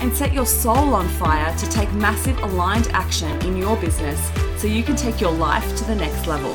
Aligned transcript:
and 0.00 0.14
set 0.16 0.32
your 0.32 0.46
soul 0.46 0.94
on 0.94 1.08
fire 1.08 1.56
to 1.56 1.68
take 1.68 1.92
massive 1.92 2.38
aligned 2.42 2.88
action 2.88 3.30
in 3.42 3.56
your 3.56 3.76
business 3.76 4.30
so 4.56 4.66
you 4.66 4.82
can 4.82 4.96
take 4.96 5.20
your 5.20 5.32
life 5.32 5.76
to 5.76 5.84
the 5.84 5.94
next 5.94 6.26
level. 6.26 6.52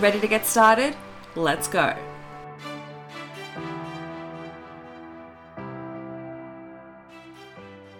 Ready 0.00 0.20
to 0.20 0.28
get 0.28 0.46
started? 0.46 0.96
Let's 1.34 1.68
go. 1.68 2.05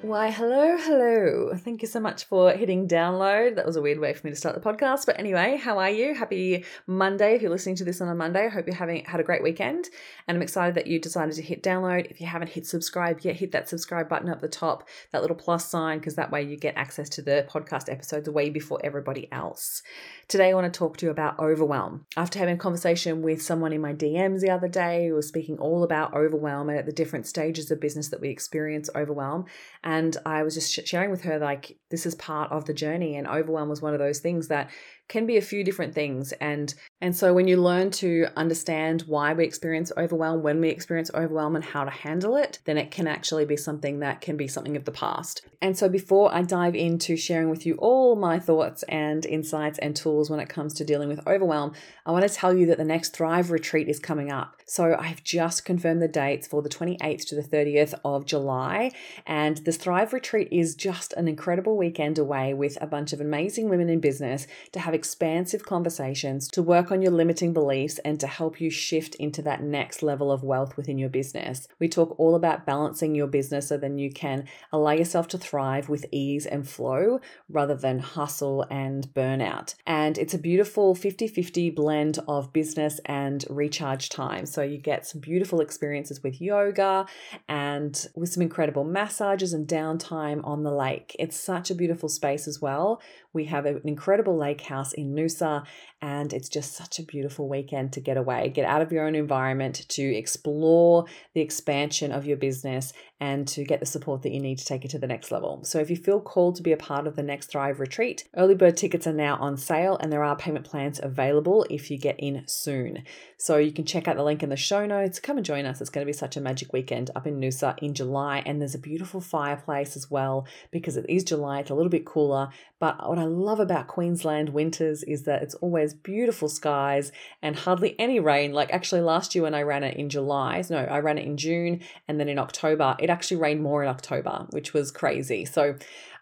Why, 0.06 0.30
hello, 0.30 0.76
hello. 0.78 1.50
Thank 1.56 1.82
you 1.82 1.88
so 1.88 1.98
much 1.98 2.26
for 2.26 2.52
hitting 2.52 2.86
download. 2.86 3.56
That 3.56 3.66
was 3.66 3.74
a 3.74 3.82
weird 3.82 3.98
way 3.98 4.14
for 4.14 4.24
me 4.24 4.30
to 4.30 4.36
start 4.36 4.54
the 4.54 4.60
podcast. 4.60 5.04
But 5.04 5.18
anyway, 5.18 5.56
how 5.56 5.80
are 5.80 5.90
you? 5.90 6.14
Happy 6.14 6.64
Monday. 6.86 7.34
If 7.34 7.42
you're 7.42 7.50
listening 7.50 7.74
to 7.74 7.84
this 7.84 8.00
on 8.00 8.08
a 8.08 8.14
Monday, 8.14 8.46
I 8.46 8.48
hope 8.48 8.68
you're 8.68 8.76
having 8.76 9.04
had 9.04 9.18
a 9.18 9.24
great 9.24 9.42
weekend. 9.42 9.88
And 10.28 10.36
I'm 10.36 10.42
excited 10.42 10.76
that 10.76 10.86
you 10.86 11.00
decided 11.00 11.34
to 11.34 11.42
hit 11.42 11.60
download. 11.60 12.08
If 12.08 12.20
you 12.20 12.28
haven't 12.28 12.50
hit 12.50 12.68
subscribe 12.68 13.18
yet, 13.22 13.34
hit 13.34 13.50
that 13.50 13.68
subscribe 13.68 14.08
button 14.08 14.28
up 14.28 14.40
the 14.40 14.46
top, 14.46 14.88
that 15.10 15.22
little 15.22 15.34
plus 15.34 15.68
sign, 15.68 15.98
because 15.98 16.14
that 16.14 16.30
way 16.30 16.44
you 16.44 16.56
get 16.56 16.76
access 16.76 17.08
to 17.08 17.22
the 17.22 17.44
podcast 17.50 17.90
episodes 17.90 18.30
way 18.30 18.48
before 18.48 18.78
everybody 18.84 19.26
else. 19.32 19.82
Today, 20.28 20.50
I 20.50 20.54
want 20.54 20.72
to 20.72 20.78
talk 20.78 20.98
to 20.98 21.06
you 21.06 21.10
about 21.10 21.40
overwhelm. 21.40 22.06
After 22.16 22.38
having 22.38 22.54
a 22.54 22.58
conversation 22.58 23.22
with 23.22 23.42
someone 23.42 23.72
in 23.72 23.80
my 23.80 23.92
DMs 23.92 24.40
the 24.40 24.50
other 24.50 24.68
day 24.68 25.08
who 25.08 25.14
was 25.14 25.26
speaking 25.26 25.58
all 25.58 25.82
about 25.82 26.14
overwhelm 26.14 26.68
and 26.68 26.78
at 26.78 26.86
the 26.86 26.92
different 26.92 27.26
stages 27.26 27.72
of 27.72 27.80
business 27.80 28.10
that 28.10 28.20
we 28.20 28.28
experience 28.28 28.88
overwhelm. 28.94 29.46
And 29.82 29.95
and 29.96 30.16
I 30.26 30.42
was 30.42 30.54
just 30.54 30.86
sharing 30.86 31.10
with 31.10 31.22
her, 31.22 31.38
like, 31.38 31.78
this 31.90 32.04
is 32.04 32.14
part 32.14 32.52
of 32.52 32.66
the 32.66 32.74
journey. 32.74 33.16
And 33.16 33.26
overwhelm 33.26 33.68
was 33.68 33.80
one 33.80 33.94
of 33.94 33.98
those 33.98 34.20
things 34.20 34.48
that 34.48 34.70
can 35.08 35.26
be 35.26 35.36
a 35.36 35.42
few 35.42 35.62
different 35.62 35.94
things. 35.94 36.32
And 36.32 36.74
and 37.00 37.14
so 37.14 37.34
when 37.34 37.46
you 37.46 37.60
learn 37.60 37.90
to 37.92 38.26
understand 38.36 39.02
why 39.02 39.32
we 39.34 39.44
experience 39.44 39.92
overwhelm 39.96 40.42
when 40.42 40.60
we 40.60 40.70
experience 40.70 41.10
overwhelm 41.14 41.54
and 41.54 41.64
how 41.64 41.84
to 41.84 41.90
handle 41.90 42.36
it 42.36 42.58
then 42.64 42.78
it 42.78 42.90
can 42.90 43.06
actually 43.06 43.44
be 43.44 43.56
something 43.56 44.00
that 44.00 44.20
can 44.20 44.36
be 44.36 44.48
something 44.48 44.76
of 44.76 44.84
the 44.84 44.92
past. 44.92 45.46
And 45.60 45.76
so 45.76 45.88
before 45.88 46.34
i 46.34 46.42
dive 46.42 46.74
into 46.74 47.16
sharing 47.16 47.50
with 47.50 47.66
you 47.66 47.74
all 47.74 48.16
my 48.16 48.38
thoughts 48.38 48.82
and 48.84 49.24
insights 49.26 49.78
and 49.78 49.94
tools 49.94 50.30
when 50.30 50.40
it 50.40 50.48
comes 50.48 50.74
to 50.74 50.84
dealing 50.84 51.08
with 51.08 51.26
overwhelm 51.26 51.72
i 52.04 52.10
want 52.10 52.26
to 52.26 52.34
tell 52.34 52.56
you 52.56 52.66
that 52.66 52.78
the 52.78 52.84
next 52.84 53.14
thrive 53.14 53.50
retreat 53.50 53.88
is 53.88 53.98
coming 53.98 54.30
up. 54.30 54.60
So 54.66 54.96
i've 54.98 55.22
just 55.22 55.64
confirmed 55.64 56.02
the 56.02 56.08
dates 56.08 56.46
for 56.46 56.62
the 56.62 56.68
28th 56.68 57.26
to 57.28 57.34
the 57.34 57.42
30th 57.42 57.94
of 58.04 58.26
july. 58.26 58.92
And 59.26 59.58
this 59.58 59.76
thrive 59.76 60.12
retreat 60.12 60.48
is 60.50 60.74
just 60.74 61.12
an 61.12 61.28
incredible 61.28 61.76
weekend 61.76 62.18
away 62.18 62.54
with 62.54 62.76
a 62.80 62.86
bunch 62.86 63.12
of 63.12 63.20
amazing 63.20 63.68
women 63.68 63.88
in 63.88 64.00
business 64.00 64.46
to 64.72 64.80
have 64.80 64.94
expansive 64.96 65.64
conversations 65.64 66.48
to 66.48 66.62
work 66.62 66.90
on 66.90 67.02
your 67.02 67.12
limiting 67.12 67.52
beliefs 67.52 67.98
and 67.98 68.18
to 68.18 68.26
help 68.26 68.60
you 68.60 68.70
shift 68.70 69.14
into 69.16 69.42
that 69.42 69.62
next 69.62 70.02
level 70.02 70.32
of 70.32 70.42
wealth 70.42 70.76
within 70.76 70.98
your 70.98 71.08
business. 71.08 71.68
We 71.78 71.88
talk 71.88 72.18
all 72.18 72.34
about 72.34 72.66
balancing 72.66 73.14
your 73.14 73.28
business 73.28 73.68
so 73.68 73.76
then 73.76 73.98
you 73.98 74.10
can 74.10 74.48
allow 74.72 74.92
yourself 74.92 75.28
to 75.28 75.38
thrive 75.38 75.88
with 75.88 76.06
ease 76.10 76.46
and 76.46 76.68
flow 76.68 77.20
rather 77.48 77.76
than 77.76 78.00
hustle 78.00 78.66
and 78.70 79.06
burnout. 79.14 79.74
And 79.86 80.18
it's 80.18 80.34
a 80.34 80.38
beautiful 80.38 80.94
50 80.94 81.28
50 81.28 81.70
blend 81.70 82.18
of 82.26 82.52
business 82.52 82.98
and 83.04 83.44
recharge 83.48 84.08
time. 84.08 84.46
So 84.46 84.62
you 84.62 84.78
get 84.78 85.06
some 85.06 85.20
beautiful 85.20 85.60
experiences 85.60 86.22
with 86.22 86.40
yoga 86.40 87.06
and 87.48 88.06
with 88.16 88.30
some 88.30 88.42
incredible 88.42 88.84
massages 88.84 89.52
and 89.52 89.68
downtime 89.68 90.40
on 90.44 90.62
the 90.62 90.72
lake. 90.72 91.14
It's 91.18 91.38
such 91.38 91.70
a 91.70 91.74
beautiful 91.74 92.08
space 92.08 92.48
as 92.48 92.60
well. 92.60 93.02
We 93.32 93.44
have 93.44 93.66
an 93.66 93.82
incredible 93.84 94.36
lake 94.36 94.62
house 94.62 94.85
house 94.86 94.92
in 94.92 95.14
Noosa. 95.14 95.64
And 96.02 96.32
it's 96.32 96.48
just 96.48 96.74
such 96.74 96.98
a 96.98 97.02
beautiful 97.02 97.48
weekend 97.48 97.92
to 97.94 98.00
get 98.00 98.16
away, 98.16 98.50
get 98.50 98.66
out 98.66 98.82
of 98.82 98.92
your 98.92 99.06
own 99.06 99.14
environment, 99.14 99.86
to 99.88 100.02
explore 100.02 101.06
the 101.34 101.40
expansion 101.40 102.12
of 102.12 102.26
your 102.26 102.36
business, 102.36 102.92
and 103.18 103.48
to 103.48 103.64
get 103.64 103.80
the 103.80 103.86
support 103.86 104.22
that 104.22 104.32
you 104.32 104.40
need 104.40 104.58
to 104.58 104.64
take 104.64 104.84
it 104.84 104.90
to 104.90 104.98
the 104.98 105.06
next 105.06 105.30
level. 105.30 105.64
So, 105.64 105.78
if 105.78 105.88
you 105.88 105.96
feel 105.96 106.20
called 106.20 106.56
to 106.56 106.62
be 106.62 106.72
a 106.72 106.76
part 106.76 107.06
of 107.06 107.16
the 107.16 107.22
Next 107.22 107.50
Thrive 107.50 107.80
retreat, 107.80 108.28
early 108.36 108.54
bird 108.54 108.76
tickets 108.76 109.06
are 109.06 109.12
now 109.12 109.36
on 109.36 109.56
sale 109.56 109.96
and 109.98 110.12
there 110.12 110.22
are 110.22 110.36
payment 110.36 110.66
plans 110.66 111.00
available 111.02 111.66
if 111.70 111.90
you 111.90 111.98
get 111.98 112.18
in 112.18 112.44
soon. 112.46 113.04
So, 113.38 113.56
you 113.56 113.72
can 113.72 113.86
check 113.86 114.06
out 114.06 114.16
the 114.16 114.22
link 114.22 114.42
in 114.42 114.50
the 114.50 114.56
show 114.56 114.84
notes. 114.86 115.18
Come 115.18 115.38
and 115.38 115.46
join 115.46 115.64
us. 115.64 115.80
It's 115.80 115.90
going 115.90 116.06
to 116.06 116.10
be 116.10 116.16
such 116.16 116.36
a 116.36 116.40
magic 116.40 116.72
weekend 116.72 117.10
up 117.16 117.26
in 117.26 117.40
Noosa 117.40 117.78
in 117.78 117.94
July. 117.94 118.42
And 118.44 118.60
there's 118.60 118.74
a 118.74 118.78
beautiful 118.78 119.20
fireplace 119.20 119.96
as 119.96 120.10
well 120.10 120.46
because 120.70 120.96
it 120.96 121.06
is 121.08 121.24
July, 121.24 121.60
it's 121.60 121.70
a 121.70 121.74
little 121.74 121.90
bit 121.90 122.04
cooler. 122.04 122.50
But 122.78 123.08
what 123.08 123.18
I 123.18 123.24
love 123.24 123.60
about 123.60 123.86
Queensland 123.86 124.50
winters 124.50 125.02
is 125.02 125.22
that 125.22 125.42
it's 125.42 125.54
always 125.54 125.94
beautiful 125.94 126.48
skies 126.48 127.12
and 127.40 127.56
hardly 127.56 127.98
any 127.98 128.20
rain. 128.20 128.52
Like 128.52 128.70
actually 128.72 129.00
last 129.00 129.34
year 129.34 129.42
when 129.42 129.54
I 129.54 129.62
ran 129.62 129.82
it 129.82 129.96
in 129.96 130.10
July, 130.10 130.62
no, 130.68 130.78
I 130.78 130.98
ran 130.98 131.18
it 131.18 131.24
in 131.24 131.36
June 131.36 131.80
and 132.08 132.20
then 132.20 132.28
in 132.28 132.38
October, 132.38 132.96
it 133.06 133.10
actually 133.10 133.36
rained 133.36 133.62
more 133.62 133.84
in 133.84 133.88
October, 133.88 134.48
which 134.50 134.74
was 134.74 134.90
crazy. 134.90 135.44
So 135.44 135.76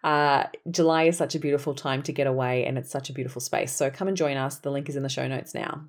uh, 0.05 0.45
July 0.71 1.05
is 1.05 1.17
such 1.17 1.35
a 1.35 1.39
beautiful 1.39 1.75
time 1.75 2.03
to 2.03 2.13
get 2.13 2.27
away 2.27 2.67
and 2.67 2.77
it's 2.77 2.91
such 2.91 3.09
a 3.09 3.15
beautiful 3.15 3.41
space. 3.41 3.73
So 3.73 3.91
come 3.91 4.07
and 4.07 4.17
join 4.19 4.37
us. 4.37 4.59
The 4.59 4.71
link 4.71 4.91
is 4.91 4.97
in 4.97 5.03
the 5.03 5.09
show 5.09 5.27
notes 5.27 5.55
now. 5.55 5.87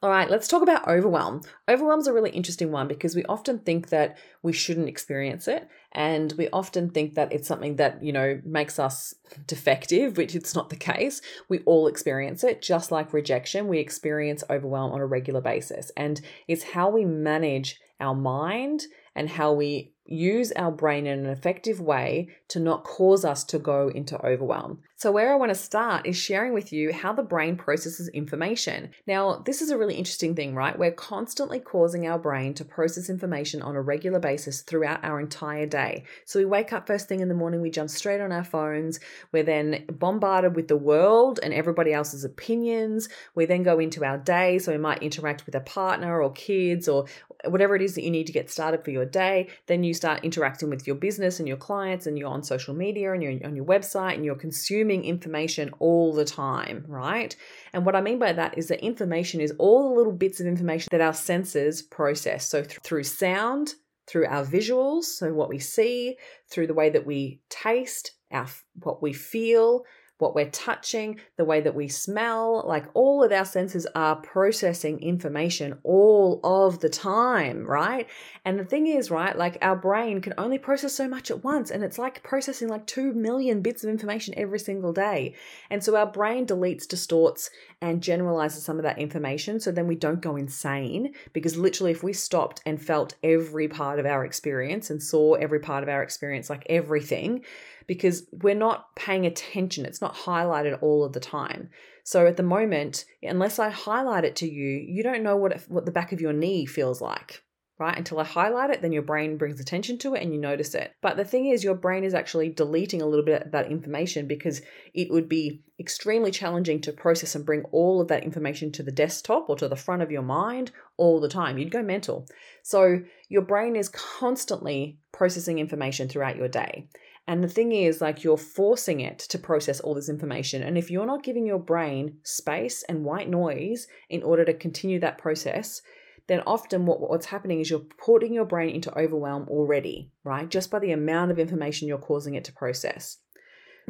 All 0.00 0.10
right, 0.10 0.30
let's 0.30 0.46
talk 0.46 0.62
about 0.62 0.86
overwhelm. 0.86 1.40
Overwhelm 1.68 1.98
is 1.98 2.06
a 2.06 2.12
really 2.12 2.30
interesting 2.30 2.70
one 2.70 2.86
because 2.86 3.16
we 3.16 3.24
often 3.24 3.58
think 3.58 3.88
that 3.88 4.16
we 4.44 4.52
shouldn't 4.52 4.88
experience 4.88 5.48
it. 5.48 5.68
And 5.90 6.32
we 6.38 6.48
often 6.50 6.90
think 6.90 7.14
that 7.14 7.32
it's 7.32 7.48
something 7.48 7.74
that, 7.76 8.00
you 8.00 8.12
know, 8.12 8.40
makes 8.44 8.78
us 8.78 9.12
defective, 9.48 10.16
which 10.16 10.36
it's 10.36 10.54
not 10.54 10.70
the 10.70 10.76
case. 10.76 11.20
We 11.48 11.58
all 11.66 11.88
experience 11.88 12.44
it. 12.44 12.62
Just 12.62 12.92
like 12.92 13.12
rejection, 13.12 13.66
we 13.66 13.80
experience 13.80 14.44
overwhelm 14.48 14.92
on 14.92 15.00
a 15.00 15.06
regular 15.06 15.40
basis. 15.40 15.90
And 15.96 16.20
it's 16.46 16.62
how 16.62 16.90
we 16.90 17.04
manage 17.04 17.80
our 17.98 18.14
mind 18.14 18.84
and 19.16 19.28
how 19.28 19.52
we 19.52 19.94
use 20.08 20.52
our 20.52 20.70
brain 20.70 21.06
in 21.06 21.20
an 21.20 21.26
effective 21.26 21.80
way 21.80 22.28
to 22.48 22.58
not 22.58 22.84
cause 22.84 23.24
us 23.24 23.44
to 23.44 23.58
go 23.58 23.88
into 23.88 24.24
overwhelm. 24.24 24.80
So, 24.98 25.12
where 25.12 25.32
I 25.32 25.36
want 25.36 25.50
to 25.50 25.54
start 25.54 26.08
is 26.08 26.16
sharing 26.16 26.52
with 26.52 26.72
you 26.72 26.92
how 26.92 27.12
the 27.12 27.22
brain 27.22 27.54
processes 27.56 28.08
information. 28.08 28.90
Now, 29.06 29.44
this 29.46 29.62
is 29.62 29.70
a 29.70 29.78
really 29.78 29.94
interesting 29.94 30.34
thing, 30.34 30.56
right? 30.56 30.76
We're 30.76 30.90
constantly 30.90 31.60
causing 31.60 32.08
our 32.08 32.18
brain 32.18 32.52
to 32.54 32.64
process 32.64 33.08
information 33.08 33.62
on 33.62 33.76
a 33.76 33.80
regular 33.80 34.18
basis 34.18 34.62
throughout 34.62 35.04
our 35.04 35.20
entire 35.20 35.66
day. 35.66 36.02
So, 36.24 36.40
we 36.40 36.46
wake 36.46 36.72
up 36.72 36.88
first 36.88 37.06
thing 37.06 37.20
in 37.20 37.28
the 37.28 37.34
morning, 37.34 37.60
we 37.60 37.70
jump 37.70 37.90
straight 37.90 38.20
on 38.20 38.32
our 38.32 38.42
phones, 38.42 38.98
we're 39.30 39.44
then 39.44 39.84
bombarded 39.88 40.56
with 40.56 40.66
the 40.66 40.76
world 40.76 41.38
and 41.44 41.54
everybody 41.54 41.92
else's 41.92 42.24
opinions. 42.24 43.08
We 43.36 43.46
then 43.46 43.62
go 43.62 43.78
into 43.78 44.04
our 44.04 44.18
day, 44.18 44.58
so 44.58 44.72
we 44.72 44.78
might 44.78 45.00
interact 45.00 45.46
with 45.46 45.54
a 45.54 45.60
partner 45.60 46.20
or 46.20 46.32
kids 46.32 46.88
or 46.88 47.04
whatever 47.44 47.76
it 47.76 47.82
is 47.82 47.94
that 47.94 48.02
you 48.02 48.10
need 48.10 48.26
to 48.26 48.32
get 48.32 48.50
started 48.50 48.82
for 48.82 48.90
your 48.90 49.04
day. 49.04 49.46
Then 49.66 49.84
you 49.84 49.94
start 49.94 50.24
interacting 50.24 50.70
with 50.70 50.88
your 50.88 50.96
business 50.96 51.38
and 51.38 51.46
your 51.46 51.56
clients, 51.56 52.08
and 52.08 52.18
you're 52.18 52.28
on 52.28 52.42
social 52.42 52.74
media 52.74 53.12
and 53.12 53.22
you're 53.22 53.46
on 53.46 53.54
your 53.54 53.64
website 53.64 54.14
and 54.14 54.24
you're 54.24 54.34
consuming 54.34 54.87
information 54.90 55.70
all 55.78 56.12
the 56.12 56.24
time, 56.24 56.84
right? 56.86 57.34
And 57.72 57.84
what 57.84 57.96
I 57.96 58.00
mean 58.00 58.18
by 58.18 58.32
that 58.32 58.56
is 58.56 58.68
that 58.68 58.84
information 58.84 59.40
is 59.40 59.52
all 59.58 59.88
the 59.88 59.94
little 59.94 60.12
bits 60.12 60.40
of 60.40 60.46
information 60.46 60.88
that 60.90 61.00
our 61.00 61.14
senses 61.14 61.82
process. 61.82 62.48
So 62.48 62.62
th- 62.62 62.78
through 62.82 63.04
sound, 63.04 63.74
through 64.06 64.26
our 64.26 64.44
visuals, 64.44 65.04
so 65.04 65.32
what 65.32 65.48
we 65.48 65.58
see, 65.58 66.16
through 66.50 66.66
the 66.66 66.74
way 66.74 66.90
that 66.90 67.06
we 67.06 67.40
taste, 67.50 68.12
our 68.30 68.48
what 68.82 69.02
we 69.02 69.12
feel, 69.12 69.84
what 70.18 70.34
we're 70.34 70.50
touching, 70.50 71.20
the 71.36 71.44
way 71.44 71.60
that 71.60 71.74
we 71.74 71.88
smell, 71.88 72.64
like 72.66 72.84
all 72.94 73.22
of 73.22 73.32
our 73.32 73.44
senses 73.44 73.86
are 73.94 74.16
processing 74.16 75.00
information 75.00 75.78
all 75.84 76.40
of 76.44 76.80
the 76.80 76.88
time, 76.88 77.64
right? 77.64 78.08
And 78.44 78.58
the 78.58 78.64
thing 78.64 78.86
is, 78.86 79.10
right, 79.10 79.36
like 79.36 79.58
our 79.62 79.76
brain 79.76 80.20
can 80.20 80.34
only 80.36 80.58
process 80.58 80.94
so 80.94 81.08
much 81.08 81.30
at 81.30 81.44
once, 81.44 81.70
and 81.70 81.84
it's 81.84 81.98
like 81.98 82.22
processing 82.22 82.68
like 82.68 82.86
2 82.86 83.12
million 83.12 83.62
bits 83.62 83.84
of 83.84 83.90
information 83.90 84.34
every 84.36 84.58
single 84.58 84.92
day. 84.92 85.34
And 85.70 85.82
so 85.82 85.96
our 85.96 86.06
brain 86.06 86.46
deletes, 86.46 86.86
distorts, 86.86 87.50
and 87.80 88.02
generalizes 88.02 88.64
some 88.64 88.78
of 88.78 88.82
that 88.82 88.98
information 88.98 89.60
so 89.60 89.70
then 89.70 89.86
we 89.86 89.94
don't 89.94 90.20
go 90.20 90.36
insane 90.36 91.14
because 91.32 91.56
literally, 91.56 91.92
if 91.92 92.02
we 92.02 92.12
stopped 92.12 92.60
and 92.66 92.80
felt 92.80 93.14
every 93.22 93.68
part 93.68 93.98
of 93.98 94.06
our 94.06 94.24
experience 94.24 94.90
and 94.90 95.02
saw 95.02 95.34
every 95.34 95.60
part 95.60 95.82
of 95.82 95.88
our 95.88 96.02
experience, 96.02 96.50
like 96.50 96.66
everything, 96.68 97.44
because 97.88 98.28
we're 98.30 98.54
not 98.54 98.94
paying 98.94 99.26
attention. 99.26 99.84
It's 99.84 100.00
not 100.00 100.14
highlighted 100.14 100.80
all 100.80 101.02
of 101.02 101.12
the 101.14 101.20
time. 101.20 101.70
So 102.04 102.26
at 102.26 102.36
the 102.36 102.42
moment, 102.44 103.04
unless 103.22 103.58
I 103.58 103.70
highlight 103.70 104.24
it 104.24 104.36
to 104.36 104.48
you, 104.48 104.68
you 104.86 105.02
don't 105.02 105.24
know 105.24 105.36
what 105.36 105.52
it, 105.52 105.64
what 105.66 105.84
the 105.86 105.90
back 105.90 106.12
of 106.12 106.20
your 106.20 106.32
knee 106.32 106.64
feels 106.66 107.00
like. 107.00 107.42
right? 107.78 107.96
Until 107.96 108.18
I 108.18 108.24
highlight 108.24 108.70
it, 108.70 108.82
then 108.82 108.92
your 108.92 109.02
brain 109.02 109.36
brings 109.36 109.60
attention 109.60 109.98
to 109.98 110.14
it 110.14 110.22
and 110.22 110.32
you 110.32 110.40
notice 110.40 110.74
it. 110.74 110.92
But 111.00 111.16
the 111.16 111.24
thing 111.24 111.46
is, 111.46 111.62
your 111.62 111.76
brain 111.76 112.02
is 112.02 112.14
actually 112.14 112.48
deleting 112.48 113.00
a 113.02 113.06
little 113.06 113.24
bit 113.24 113.42
of 113.42 113.52
that 113.52 113.70
information 113.70 114.26
because 114.26 114.60
it 114.94 115.10
would 115.10 115.28
be 115.28 115.62
extremely 115.78 116.32
challenging 116.32 116.80
to 116.82 116.92
process 116.92 117.36
and 117.36 117.46
bring 117.46 117.62
all 117.70 118.00
of 118.00 118.08
that 118.08 118.24
information 118.24 118.72
to 118.72 118.82
the 118.82 118.90
desktop 118.90 119.48
or 119.48 119.56
to 119.56 119.68
the 119.68 119.76
front 119.76 120.02
of 120.02 120.10
your 120.10 120.22
mind 120.22 120.72
all 120.96 121.20
the 121.20 121.28
time. 121.28 121.56
You'd 121.56 121.70
go 121.70 121.82
mental. 121.82 122.26
So 122.62 123.02
your 123.28 123.42
brain 123.42 123.76
is 123.76 123.88
constantly 123.88 124.98
processing 125.12 125.58
information 125.58 126.08
throughout 126.08 126.36
your 126.36 126.48
day. 126.48 126.88
And 127.28 127.44
the 127.44 127.48
thing 127.48 127.72
is, 127.72 128.00
like, 128.00 128.24
you're 128.24 128.38
forcing 128.38 129.00
it 129.00 129.18
to 129.18 129.38
process 129.38 129.80
all 129.80 129.94
this 129.94 130.08
information. 130.08 130.62
And 130.62 130.78
if 130.78 130.90
you're 130.90 131.06
not 131.06 131.22
giving 131.22 131.46
your 131.46 131.58
brain 131.58 132.16
space 132.24 132.82
and 132.88 133.04
white 133.04 133.28
noise 133.28 133.86
in 134.08 134.22
order 134.22 134.46
to 134.46 134.54
continue 134.54 134.98
that 135.00 135.18
process, 135.18 135.82
then 136.26 136.40
often 136.46 136.86
what, 136.86 137.00
what's 137.00 137.26
happening 137.26 137.60
is 137.60 137.68
you're 137.68 137.84
putting 138.04 138.32
your 138.32 138.46
brain 138.46 138.74
into 138.74 138.98
overwhelm 138.98 139.46
already, 139.48 140.10
right? 140.24 140.48
Just 140.48 140.70
by 140.70 140.78
the 140.78 140.92
amount 140.92 141.30
of 141.30 141.38
information 141.38 141.86
you're 141.86 141.98
causing 141.98 142.34
it 142.34 142.44
to 142.44 142.52
process. 142.54 143.18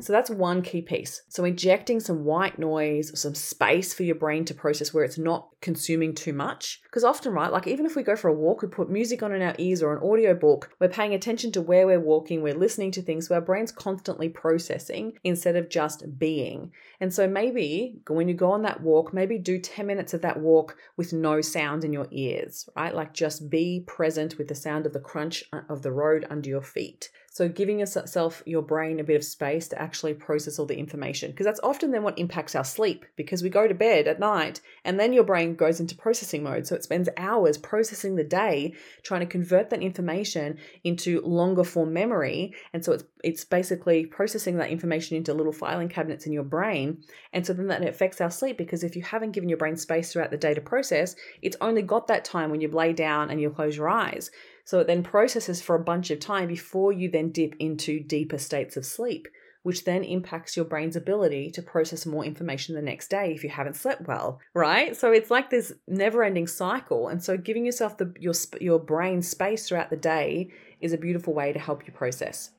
So 0.01 0.13
that's 0.13 0.31
one 0.31 0.63
key 0.63 0.83
piece. 0.83 1.23
So 1.29 1.45
injecting 1.45 2.01
some 2.01 2.25
white 2.25 2.59
noise, 2.59 3.19
some 3.21 3.35
space 3.35 3.93
for 3.95 4.03
your 4.03 4.15
brain 4.15 4.45
to 4.47 4.55
process 4.55 4.95
where 4.95 5.05
it's 5.05 5.19
not 5.19 5.49
consuming 5.61 6.15
too 6.15 6.33
much. 6.33 6.81
Because 6.85 7.05
often, 7.05 7.33
right, 7.33 7.53
like 7.53 7.67
even 7.67 7.87
if 7.87 7.97
we 7.97 8.03
go 8.03 8.17
for 8.17 8.29
a 8.29 8.35
walk, 8.35 8.63
we 8.63 8.69
put 8.69 8.91
music 8.91 9.23
on 9.23 9.35
in 9.35 9.43
our 9.43 9.55
ears 9.59 9.83
or 9.83 9.97
an 9.97 10.09
audio 10.09 10.35
book, 10.35 10.71
we're 10.81 10.89
paying 10.89 11.15
attention 11.15 11.53
to 11.53 11.63
where 11.63 11.87
we're 11.87 12.01
walking, 12.01 12.43
we're 12.43 12.55
listening 12.55 12.91
to 12.93 13.03
things, 13.03 13.29
so 13.29 13.35
our 13.35 13.41
brain's 13.41 13.73
constantly 13.73 14.29
processing 14.29 15.19
instead 15.25 15.57
of 15.57 15.69
just 15.69 16.19
being. 16.19 16.73
And 17.01 17.13
so 17.13 17.29
maybe 17.29 18.01
when 18.09 18.29
you 18.29 18.35
go 18.35 18.53
on 18.53 18.63
that 18.63 18.83
walk, 18.83 19.13
maybe 19.13 19.39
do 19.39 19.59
10 19.59 19.87
minutes 19.87 20.15
of 20.15 20.23
that 20.23 20.41
walk 20.41 20.77
with 20.97 21.13
no 21.13 21.41
sound 21.41 21.85
in 21.85 21.93
your 21.93 22.09
ears, 22.11 22.69
right? 22.77 22.95
Like 22.95 23.15
just 23.15 23.51
be 23.51 23.85
present 23.87 24.39
with 24.39 24.49
the 24.49 24.55
sound 24.55 24.87
of 24.87 24.93
the 24.93 25.01
crunch 25.01 25.45
uh, 25.53 25.61
of 25.69 25.83
the 25.83 25.93
road 25.93 26.27
under 26.31 26.49
your 26.49 26.63
feet. 26.63 27.11
So 27.39 27.49
giving 27.49 27.79
yourself, 27.79 28.43
your 28.47 28.63
brain 28.63 28.99
a 28.99 29.05
bit 29.05 29.15
of 29.15 29.23
space 29.23 29.69
to 29.69 29.81
actually 29.81 30.13
process 30.15 30.59
all 30.59 30.67
the 30.67 30.77
information, 30.77 31.31
because 31.31 31.47
that's 31.47 31.61
often 31.63 31.93
then 31.93 32.03
what 32.03 32.19
impacts 32.19 32.57
our 32.57 32.65
sleep, 32.65 33.07
because 33.15 33.45
we 33.45 33.49
go 33.49 33.69
to 33.69 33.75
bed 33.75 34.09
at 34.09 34.19
night 34.19 34.61
and 34.85 34.99
then 34.99 35.13
your 35.13 35.23
brain 35.23 35.55
goes 35.55 35.79
into 35.79 35.95
processing 35.95 36.43
mode. 36.43 36.67
So 36.67 36.75
it 36.75 36.83
spends 36.83 37.09
hours 37.17 37.57
processing 37.57 38.17
the 38.17 38.25
day, 38.25 38.75
trying 39.05 39.21
to 39.21 39.27
convert 39.27 39.71
that 39.71 39.83
information 39.83 40.59
into 40.83 41.21
longer 41.21 41.63
form 41.63 41.93
memory. 41.93 42.55
And 42.73 42.85
so 42.85 42.91
it's 42.91 43.05
it's 43.23 43.45
basically 43.45 44.07
processing 44.07 44.57
that 44.57 44.71
information 44.71 45.17
into 45.17 45.35
little 45.35 45.53
filing 45.53 45.89
cabinets 45.89 46.27
in 46.27 46.33
your 46.33 46.43
brain. 46.43 47.03
And 47.33 47.47
so 47.47 47.53
then 47.53 47.69
that 47.69 47.87
affects 47.87 48.21
our 48.21 48.31
sleep 48.31 48.59
because 48.59 48.83
if 48.83 48.97
you 48.97 49.03
haven't 49.03 49.33
given 49.33 49.49
your 49.49 49.59
brain 49.59 49.77
space 49.77 50.13
throughout 50.13 50.31
the 50.31 50.37
day 50.37 50.55
to 50.55 50.61
process, 50.61 51.15
it's 51.43 51.57
only 51.61 51.83
got 51.83 52.09
that 52.09 52.25
time 52.25 52.51
when 52.51 52.61
you 52.61 52.69
lay 52.69 52.93
down 52.93 53.31
and 53.31 53.41
you 53.41 53.51
close 53.51 53.77
your 53.77 53.89
eyes. 53.89 54.31
So 54.69 54.81
it 54.81 54.87
then 54.87 55.03
processes 55.03 55.63
for 55.63 55.77
a 55.77 55.83
bunch 55.83 56.11
of 56.11 56.21
time 56.21 56.47
before 56.47 56.93
you 56.93 57.11
then 57.11 57.33
dip 57.33 57.55
into 57.59 58.01
deeper 58.01 58.37
states 58.37 58.77
of 58.77 58.85
sleep, 58.85 59.27
which 59.63 59.85
then 59.85 60.05
impacts 60.05 60.59
your 60.59 60.67
brain's 60.67 60.95
ability 60.95 61.53
to 61.53 61.63
process 61.63 62.05
more 62.05 62.23
information 62.23 62.75
the 62.75 62.83
next 62.83 63.09
day 63.09 63.33
if 63.33 63.43
you 63.43 63.49
haven't 63.49 63.77
slept 63.77 64.07
well, 64.07 64.41
right? 64.53 64.95
So 64.95 65.11
it's 65.11 65.31
like 65.31 65.49
this 65.49 65.73
never-ending 65.87 66.49
cycle. 66.49 67.09
And 67.09 67.25
so 67.25 67.39
giving 67.39 67.65
yourself 67.65 67.97
the 67.97 68.13
your 68.21 68.35
your 68.61 68.79
brain 68.79 69.23
space 69.23 69.67
throughout 69.67 69.89
the 69.89 69.97
day 69.97 70.51
is 70.83 70.93
a 70.93 70.99
beautiful 70.99 71.33
way 71.33 71.55
to 71.55 71.59
help 71.59 71.87
you 71.87 71.93
process. 71.95 72.51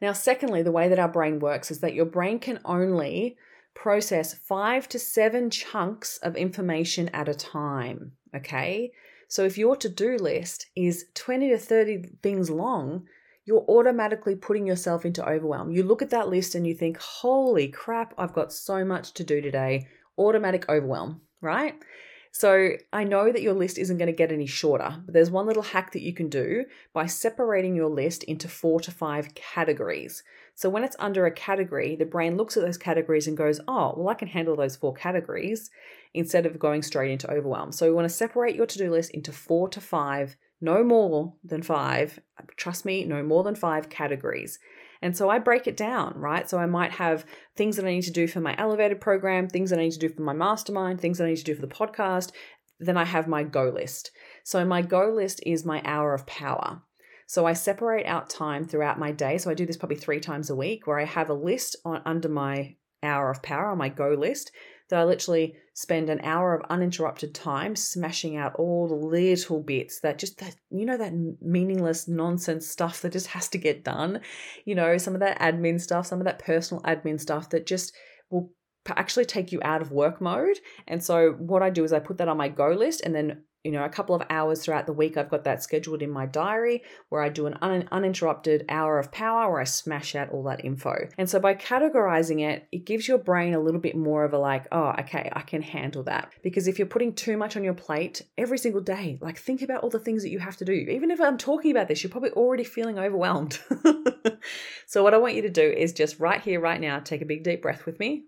Now, 0.00 0.12
secondly, 0.12 0.62
the 0.62 0.70
way 0.70 0.88
that 0.88 1.00
our 1.00 1.08
brain 1.08 1.40
works 1.40 1.72
is 1.72 1.80
that 1.80 1.94
your 1.94 2.06
brain 2.06 2.38
can 2.38 2.60
only 2.64 3.36
process 3.74 4.34
5 4.34 4.88
to 4.90 5.00
7 5.00 5.50
chunks 5.50 6.16
of 6.18 6.36
information 6.36 7.08
at 7.08 7.28
a 7.28 7.34
time, 7.34 8.12
okay? 8.36 8.92
So 9.30 9.44
if 9.44 9.56
your 9.56 9.76
to 9.76 9.88
do 9.88 10.16
list 10.16 10.66
is 10.74 11.06
20 11.14 11.50
to 11.50 11.58
30 11.58 12.02
things 12.20 12.50
long, 12.50 13.06
you're 13.44 13.64
automatically 13.68 14.34
putting 14.34 14.66
yourself 14.66 15.04
into 15.04 15.24
overwhelm. 15.26 15.70
You 15.70 15.84
look 15.84 16.02
at 16.02 16.10
that 16.10 16.28
list 16.28 16.56
and 16.56 16.66
you 16.66 16.74
think, 16.74 16.98
holy 16.98 17.68
crap, 17.68 18.12
I've 18.18 18.32
got 18.32 18.52
so 18.52 18.84
much 18.84 19.14
to 19.14 19.24
do 19.24 19.40
today. 19.40 19.86
Automatic 20.18 20.68
overwhelm, 20.68 21.20
right? 21.40 21.76
So 22.32 22.70
I 22.92 23.04
know 23.04 23.32
that 23.32 23.42
your 23.42 23.54
list 23.54 23.76
isn't 23.76 23.98
going 23.98 24.06
to 24.06 24.12
get 24.12 24.30
any 24.30 24.46
shorter, 24.46 25.02
but 25.04 25.12
there's 25.12 25.30
one 25.30 25.46
little 25.46 25.64
hack 25.64 25.92
that 25.92 26.02
you 26.02 26.14
can 26.14 26.28
do 26.28 26.64
by 26.92 27.06
separating 27.06 27.74
your 27.74 27.88
list 27.88 28.22
into 28.24 28.48
four 28.48 28.78
to 28.80 28.92
five 28.92 29.34
categories. 29.34 30.22
So 30.54 30.70
when 30.70 30.84
it's 30.84 30.96
under 30.98 31.26
a 31.26 31.32
category, 31.32 31.96
the 31.96 32.04
brain 32.04 32.36
looks 32.36 32.56
at 32.56 32.62
those 32.64 32.78
categories 32.78 33.26
and 33.26 33.36
goes, 33.36 33.60
oh, 33.66 33.94
well, 33.96 34.08
I 34.08 34.14
can 34.14 34.28
handle 34.28 34.54
those 34.54 34.76
four 34.76 34.94
categories 34.94 35.70
instead 36.14 36.46
of 36.46 36.58
going 36.58 36.82
straight 36.82 37.10
into 37.10 37.30
overwhelm. 37.30 37.72
So 37.72 37.86
we 37.86 37.92
want 37.92 38.08
to 38.08 38.14
separate 38.14 38.54
your 38.54 38.66
to 38.66 38.78
do 38.78 38.90
list 38.90 39.10
into 39.10 39.32
four 39.32 39.68
to 39.70 39.80
five, 39.80 40.36
no 40.60 40.84
more 40.84 41.34
than 41.42 41.62
five, 41.62 42.20
trust 42.56 42.84
me, 42.84 43.04
no 43.04 43.22
more 43.22 43.42
than 43.42 43.54
five 43.54 43.88
categories. 43.88 44.58
And 45.02 45.16
so 45.16 45.30
I 45.30 45.38
break 45.38 45.66
it 45.66 45.76
down, 45.76 46.14
right? 46.16 46.48
So 46.48 46.58
I 46.58 46.66
might 46.66 46.92
have 46.92 47.24
things 47.56 47.76
that 47.76 47.86
I 47.86 47.90
need 47.90 48.02
to 48.02 48.10
do 48.10 48.26
for 48.26 48.40
my 48.40 48.54
elevated 48.58 49.00
program, 49.00 49.48
things 49.48 49.70
that 49.70 49.78
I 49.78 49.82
need 49.82 49.92
to 49.92 49.98
do 49.98 50.10
for 50.10 50.22
my 50.22 50.34
mastermind, 50.34 51.00
things 51.00 51.18
that 51.18 51.24
I 51.24 51.30
need 51.30 51.36
to 51.36 51.44
do 51.44 51.54
for 51.54 51.62
the 51.62 51.68
podcast. 51.68 52.32
Then 52.78 52.96
I 52.96 53.04
have 53.04 53.26
my 53.26 53.42
go 53.42 53.70
list. 53.70 54.10
So 54.44 54.64
my 54.64 54.82
go 54.82 55.10
list 55.10 55.40
is 55.46 55.64
my 55.64 55.80
hour 55.84 56.14
of 56.14 56.26
power. 56.26 56.82
So 57.26 57.46
I 57.46 57.52
separate 57.52 58.06
out 58.06 58.28
time 58.28 58.64
throughout 58.64 58.98
my 58.98 59.12
day. 59.12 59.38
So 59.38 59.50
I 59.50 59.54
do 59.54 59.64
this 59.64 59.76
probably 59.76 59.96
three 59.96 60.20
times 60.20 60.50
a 60.50 60.56
week 60.56 60.86
where 60.86 60.98
I 60.98 61.04
have 61.04 61.30
a 61.30 61.34
list 61.34 61.76
on 61.84 62.02
under 62.04 62.28
my 62.28 62.76
hour 63.02 63.30
of 63.30 63.42
power 63.42 63.66
on 63.66 63.78
my 63.78 63.88
go 63.88 64.10
list 64.10 64.50
that 64.90 64.98
I 64.98 65.04
literally 65.04 65.56
spend 65.74 66.10
an 66.10 66.20
hour 66.22 66.54
of 66.54 66.70
uninterrupted 66.70 67.34
time 67.34 67.74
smashing 67.74 68.36
out 68.36 68.54
all 68.56 68.86
the 68.86 68.94
little 68.94 69.62
bits 69.62 70.00
that 70.00 70.18
just 70.18 70.38
that 70.38 70.54
you 70.70 70.84
know 70.84 70.98
that 70.98 71.14
meaningless 71.40 72.06
nonsense 72.06 72.66
stuff 72.66 73.00
that 73.00 73.12
just 73.12 73.28
has 73.28 73.48
to 73.48 73.58
get 73.58 73.84
done. 73.84 74.20
You 74.64 74.74
know 74.74 74.98
some 74.98 75.14
of 75.14 75.20
that 75.20 75.40
admin 75.40 75.80
stuff 75.80 76.06
some 76.06 76.20
of 76.20 76.26
that 76.26 76.38
personal 76.40 76.82
admin 76.82 77.18
stuff 77.18 77.50
that 77.50 77.66
just 77.66 77.94
will 78.30 78.52
actually 78.88 79.24
take 79.24 79.52
you 79.52 79.60
out 79.62 79.82
of 79.82 79.92
work 79.92 80.20
mode 80.20 80.58
and 80.88 81.02
so 81.02 81.32
what 81.32 81.62
I 81.62 81.70
do 81.70 81.84
is 81.84 81.92
I 81.92 81.98
put 81.98 82.18
that 82.18 82.28
on 82.28 82.36
my 82.36 82.48
go 82.48 82.70
list 82.70 83.02
and 83.04 83.14
then 83.14 83.42
you 83.64 83.72
know, 83.72 83.84
a 83.84 83.90
couple 83.90 84.14
of 84.14 84.22
hours 84.30 84.64
throughout 84.64 84.86
the 84.86 84.92
week, 84.92 85.16
I've 85.16 85.28
got 85.28 85.44
that 85.44 85.62
scheduled 85.62 86.00
in 86.00 86.10
my 86.10 86.24
diary 86.24 86.82
where 87.10 87.22
I 87.22 87.28
do 87.28 87.46
an 87.46 87.58
un- 87.60 87.88
uninterrupted 87.92 88.64
hour 88.70 88.98
of 88.98 89.12
power 89.12 89.50
where 89.50 89.60
I 89.60 89.64
smash 89.64 90.14
out 90.14 90.30
all 90.30 90.44
that 90.44 90.64
info. 90.64 91.08
And 91.18 91.28
so 91.28 91.38
by 91.40 91.54
categorizing 91.54 92.40
it, 92.40 92.66
it 92.72 92.86
gives 92.86 93.06
your 93.06 93.18
brain 93.18 93.52
a 93.52 93.60
little 93.60 93.80
bit 93.80 93.96
more 93.96 94.24
of 94.24 94.32
a 94.32 94.38
like, 94.38 94.66
oh, 94.72 94.94
okay, 95.00 95.30
I 95.32 95.42
can 95.42 95.60
handle 95.60 96.04
that. 96.04 96.32
Because 96.42 96.68
if 96.68 96.78
you're 96.78 96.86
putting 96.86 97.14
too 97.14 97.36
much 97.36 97.56
on 97.56 97.64
your 97.64 97.74
plate 97.74 98.22
every 98.38 98.56
single 98.56 98.80
day, 98.80 99.18
like 99.20 99.36
think 99.36 99.60
about 99.60 99.82
all 99.82 99.90
the 99.90 99.98
things 99.98 100.22
that 100.22 100.30
you 100.30 100.38
have 100.38 100.56
to 100.58 100.64
do. 100.64 100.72
Even 100.72 101.10
if 101.10 101.20
I'm 101.20 101.36
talking 101.36 101.70
about 101.70 101.88
this, 101.88 102.02
you're 102.02 102.10
probably 102.10 102.30
already 102.30 102.64
feeling 102.64 102.98
overwhelmed. 102.98 103.60
so 104.86 105.02
what 105.02 105.12
I 105.12 105.18
want 105.18 105.34
you 105.34 105.42
to 105.42 105.50
do 105.50 105.70
is 105.70 105.92
just 105.92 106.18
right 106.18 106.40
here, 106.40 106.60
right 106.60 106.80
now, 106.80 106.98
take 107.00 107.20
a 107.20 107.26
big 107.26 107.44
deep 107.44 107.60
breath 107.60 107.84
with 107.84 108.00
me. 108.00 108.24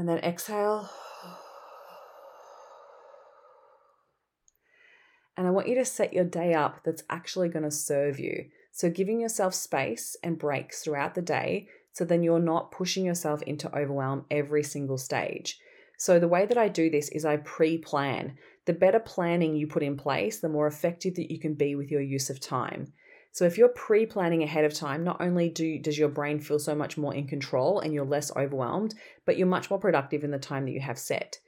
And 0.00 0.08
then 0.08 0.16
exhale. 0.20 0.88
And 5.36 5.46
I 5.46 5.50
want 5.50 5.68
you 5.68 5.74
to 5.74 5.84
set 5.84 6.14
your 6.14 6.24
day 6.24 6.54
up 6.54 6.80
that's 6.86 7.02
actually 7.10 7.50
going 7.50 7.64
to 7.64 7.70
serve 7.70 8.18
you. 8.18 8.46
So, 8.72 8.88
giving 8.88 9.20
yourself 9.20 9.52
space 9.52 10.16
and 10.22 10.38
breaks 10.38 10.80
throughout 10.80 11.14
the 11.14 11.20
day 11.20 11.68
so 11.92 12.06
then 12.06 12.22
you're 12.22 12.38
not 12.40 12.72
pushing 12.72 13.04
yourself 13.04 13.42
into 13.42 13.68
overwhelm 13.76 14.24
every 14.30 14.62
single 14.62 14.96
stage. 14.96 15.60
So, 15.98 16.18
the 16.18 16.28
way 16.28 16.46
that 16.46 16.56
I 16.56 16.68
do 16.68 16.88
this 16.88 17.10
is 17.10 17.26
I 17.26 17.36
pre 17.36 17.76
plan. 17.76 18.38
The 18.64 18.72
better 18.72 19.00
planning 19.00 19.54
you 19.54 19.66
put 19.66 19.82
in 19.82 19.98
place, 19.98 20.40
the 20.40 20.48
more 20.48 20.66
effective 20.66 21.16
that 21.16 21.30
you 21.30 21.38
can 21.38 21.52
be 21.52 21.74
with 21.74 21.90
your 21.90 22.00
use 22.00 22.30
of 22.30 22.40
time. 22.40 22.94
So, 23.32 23.44
if 23.44 23.56
you're 23.56 23.68
pre 23.68 24.06
planning 24.06 24.42
ahead 24.42 24.64
of 24.64 24.74
time, 24.74 25.04
not 25.04 25.20
only 25.20 25.48
do, 25.48 25.78
does 25.78 25.98
your 25.98 26.08
brain 26.08 26.40
feel 26.40 26.58
so 26.58 26.74
much 26.74 26.98
more 26.98 27.14
in 27.14 27.26
control 27.26 27.80
and 27.80 27.94
you're 27.94 28.04
less 28.04 28.34
overwhelmed, 28.36 28.94
but 29.24 29.36
you're 29.36 29.46
much 29.46 29.70
more 29.70 29.78
productive 29.78 30.24
in 30.24 30.30
the 30.30 30.38
time 30.38 30.64
that 30.64 30.72
you 30.72 30.80
have 30.80 30.98
set 30.98 31.38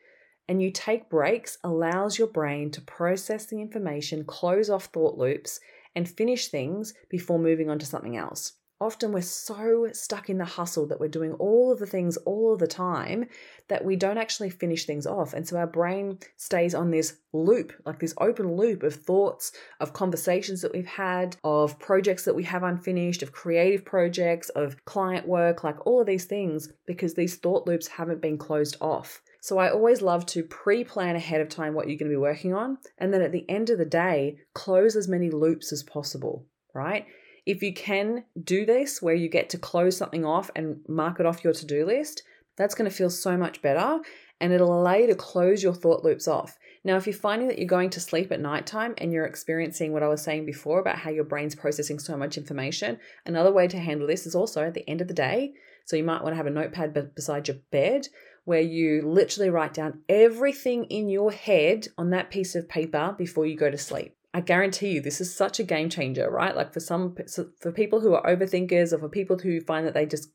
and 0.49 0.61
you 0.61 0.71
take 0.71 1.09
breaks 1.09 1.59
allows 1.63 2.19
your 2.19 2.29
brain 2.29 2.71
to 2.73 2.81
process 2.81 3.47
the 3.47 3.61
information, 3.61 4.25
close 4.25 4.69
off 4.69 4.87
thought 4.87 5.17
loops, 5.17 5.61
and 5.95 6.09
finish 6.09 6.49
things 6.49 6.95
before 7.09 7.39
moving 7.39 7.71
on 7.71 7.79
to 7.79 7.87
something 7.87 8.17
else. 8.17 8.55
Often 8.83 9.13
we're 9.13 9.21
so 9.21 9.91
stuck 9.93 10.29
in 10.29 10.39
the 10.39 10.45
hustle 10.45 10.89
that 10.89 10.99
we're 10.99 11.07
doing 11.07 11.35
all 11.35 11.71
of 11.71 11.79
the 11.79 11.87
things 11.87 12.17
all 12.17 12.53
of 12.53 12.59
the 12.59 12.67
time 12.67 13.27
that 13.69 13.85
we 13.85 13.95
don't 13.95 14.19
actually 14.19 14.51
finish 14.51 14.87
things 14.87 15.07
off. 15.07 15.35
And 15.35 15.47
so 15.47 15.57
our 15.57 15.69
brain 15.69 16.19
stays 16.37 16.75
on 16.75 16.91
this 16.91 17.19
loop, 17.33 17.73
like 17.87 18.01
this 18.01 18.13
open 18.19 18.57
loop 18.57 18.83
of 18.83 18.97
thoughts, 18.97 19.53
of 19.79 19.93
conversations 19.93 20.63
that 20.63 20.73
we've 20.73 20.85
had, 20.85 21.37
of 21.45 21.79
projects 21.79 22.25
that 22.25 22.35
we 22.35 22.43
have 22.43 22.65
unfinished, 22.65 23.23
of 23.23 23.31
creative 23.31 23.85
projects, 23.85 24.49
of 24.49 24.85
client 24.85 25.29
work, 25.29 25.63
like 25.63 25.87
all 25.87 26.01
of 26.01 26.09
these 26.09 26.25
things, 26.25 26.73
because 26.85 27.15
these 27.15 27.37
thought 27.37 27.69
loops 27.69 27.87
haven't 27.87 28.21
been 28.21 28.37
closed 28.37 28.77
off. 28.81 29.23
So 29.43 29.59
I 29.59 29.71
always 29.71 30.03
love 30.03 30.27
to 30.27 30.43
pre 30.43 30.83
plan 30.83 31.15
ahead 31.15 31.41
of 31.41 31.49
time 31.49 31.75
what 31.75 31.87
you're 31.87 31.99
going 31.99 32.11
to 32.11 32.17
be 32.17 32.21
working 32.21 32.53
on. 32.53 32.79
And 32.99 33.15
then 33.15 33.23
at 33.23 33.31
the 33.31 33.49
end 33.49 33.71
of 33.71 33.79
the 33.79 33.85
day, 33.85 34.39
close 34.55 34.97
as 34.97 35.07
many 35.07 35.31
loops 35.31 35.73
as 35.73 35.85
possible, 35.85 36.47
right? 36.75 37.07
If 37.45 37.63
you 37.63 37.75
can 37.75 38.25
do 38.43 38.65
this 38.65 39.03
where 39.03 39.15
you 39.15 39.29
get 39.29 39.51
to 39.51 39.59
close 39.59 39.97
something 39.97 40.25
off 40.25 40.51
and 40.55 40.81
mark 40.89 41.19
it 41.21 41.27
off 41.27 41.43
your 41.43 41.53
to 41.53 41.67
do 41.67 41.85
list, 41.85 42.23
that's 42.57 42.75
going 42.75 42.89
to 42.89 42.97
feel 42.97 43.11
so 43.11 43.37
much 43.37 43.63
better 43.63 44.01
and 44.43 44.53
it'll 44.53 44.77
allow 44.77 44.95
you 44.95 45.07
to 45.07 45.15
close 45.15 45.63
your 45.63 45.73
thought 45.73 46.05
loops 46.05 46.27
off. 46.27 46.59
Now, 46.85 46.97
if 46.97 47.07
you're 47.07 47.15
finding 47.15 47.47
that 47.47 47.59
you're 47.59 47.67
going 47.69 47.91
to 47.91 48.01
sleep 48.01 48.33
at 48.33 48.41
nighttime 48.41 48.95
and 48.99 49.13
you're 49.13 49.25
experiencing 49.25 49.93
what 49.93 50.03
I 50.03 50.09
was 50.09 50.21
saying 50.21 50.47
before 50.47 50.81
about 50.81 50.99
how 50.99 51.11
your 51.11 51.23
brain's 51.23 51.55
processing 51.55 52.01
so 52.01 52.17
much 52.17 52.37
information, 52.37 52.99
another 53.25 53.53
way 53.53 53.69
to 53.69 53.79
handle 53.79 54.09
this 54.09 54.27
is 54.27 54.35
also 54.35 54.65
at 54.65 54.75
the 54.75 54.89
end 54.91 55.01
of 55.01 55.07
the 55.07 55.15
day. 55.15 55.53
So 55.85 55.95
you 55.95 56.03
might 56.03 56.23
want 56.23 56.33
to 56.33 56.37
have 56.37 56.49
a 56.49 56.51
notepad 56.51 57.15
beside 57.15 57.47
your 57.47 57.59
bed 57.71 58.09
where 58.45 58.61
you 58.61 59.03
literally 59.03 59.49
write 59.49 59.75
down 59.75 60.01
everything 60.09 60.87
in 60.87 61.09
your 61.09 61.31
head 61.31 61.87
on 61.97 62.11
that 62.11 62.31
piece 62.31 62.57
of 62.57 62.69
paper 62.69 63.15
before 63.17 63.47
you 63.47 63.57
go 63.57 63.71
to 63.71 63.79
sleep. 63.79 64.17
I 64.35 64.41
guarantee 64.41 64.93
you 64.93 65.01
this 65.01 65.21
is 65.21 65.35
such 65.35 65.61
a 65.61 65.65
game 65.65 65.91
changer, 65.91 66.31
right? 66.31 66.57
Like 66.57 66.73
for 66.73 66.81
some 66.81 67.15
for 67.61 67.73
people 67.73 68.01
who 68.01 68.15
are 68.15 68.25
overthinkers 68.25 68.93
or 68.93 68.99
for 68.99 69.09
people 69.09 69.39
who 69.39 69.61
find 69.61 69.87
that 69.87 69.95
they 69.95 70.07
just 70.07 70.31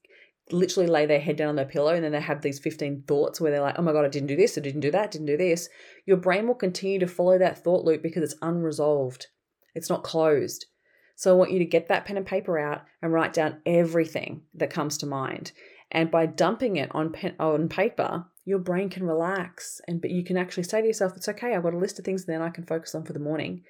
literally 0.51 0.87
lay 0.87 1.05
their 1.05 1.19
head 1.19 1.35
down 1.35 1.49
on 1.49 1.55
their 1.55 1.65
pillow 1.65 1.93
and 1.93 2.03
then 2.03 2.11
they 2.11 2.21
have 2.21 2.41
these 2.41 2.59
15 2.59 3.03
thoughts 3.07 3.41
where 3.41 3.51
they're 3.51 3.61
like, 3.61 3.75
oh 3.77 3.81
my 3.81 3.91
God, 3.91 4.05
I 4.05 4.09
didn't 4.09 4.27
do 4.27 4.35
this, 4.35 4.57
I 4.57 4.61
didn't 4.61 4.81
do 4.81 4.91
that, 4.91 5.11
didn't 5.11 5.27
do 5.27 5.37
this. 5.37 5.69
Your 6.05 6.17
brain 6.17 6.47
will 6.47 6.55
continue 6.55 6.99
to 6.99 7.07
follow 7.07 7.37
that 7.37 7.63
thought 7.63 7.83
loop 7.83 8.01
because 8.01 8.23
it's 8.23 8.39
unresolved, 8.41 9.27
it's 9.75 9.89
not 9.89 10.03
closed. 10.03 10.67
So 11.15 11.31
I 11.31 11.37
want 11.37 11.51
you 11.51 11.59
to 11.59 11.65
get 11.65 11.87
that 11.87 12.05
pen 12.05 12.17
and 12.17 12.25
paper 12.25 12.59
out 12.59 12.83
and 13.01 13.11
write 13.11 13.33
down 13.33 13.61
everything 13.65 14.43
that 14.53 14.69
comes 14.69 14.99
to 14.99 15.07
mind. 15.07 15.51
And 15.91 16.11
by 16.11 16.27
dumping 16.27 16.75
it 16.75 16.93
on 16.93 17.11
pen, 17.11 17.33
on 17.39 17.67
paper, 17.67 18.25
your 18.45 18.59
brain 18.59 18.89
can 18.89 19.03
relax 19.03 19.81
and 19.87 19.99
but 19.99 20.11
you 20.11 20.23
can 20.23 20.37
actually 20.37 20.63
say 20.63 20.81
to 20.81 20.87
yourself, 20.87 21.13
it's 21.15 21.27
okay, 21.27 21.55
I've 21.55 21.63
got 21.63 21.73
a 21.73 21.77
list 21.77 21.97
of 21.97 22.05
things 22.05 22.25
and 22.25 22.33
then 22.33 22.41
I 22.41 22.51
can 22.51 22.65
focus 22.65 22.93
on 22.93 23.03
for 23.03 23.13
the 23.13 23.19
morning. 23.19 23.63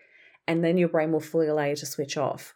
And 0.48 0.64
then 0.64 0.78
your 0.78 0.90
brain 0.90 1.12
will 1.12 1.20
fully 1.20 1.48
allow 1.48 1.66
you 1.66 1.76
to 1.76 1.86
switch 1.86 2.18
off. 2.18 2.56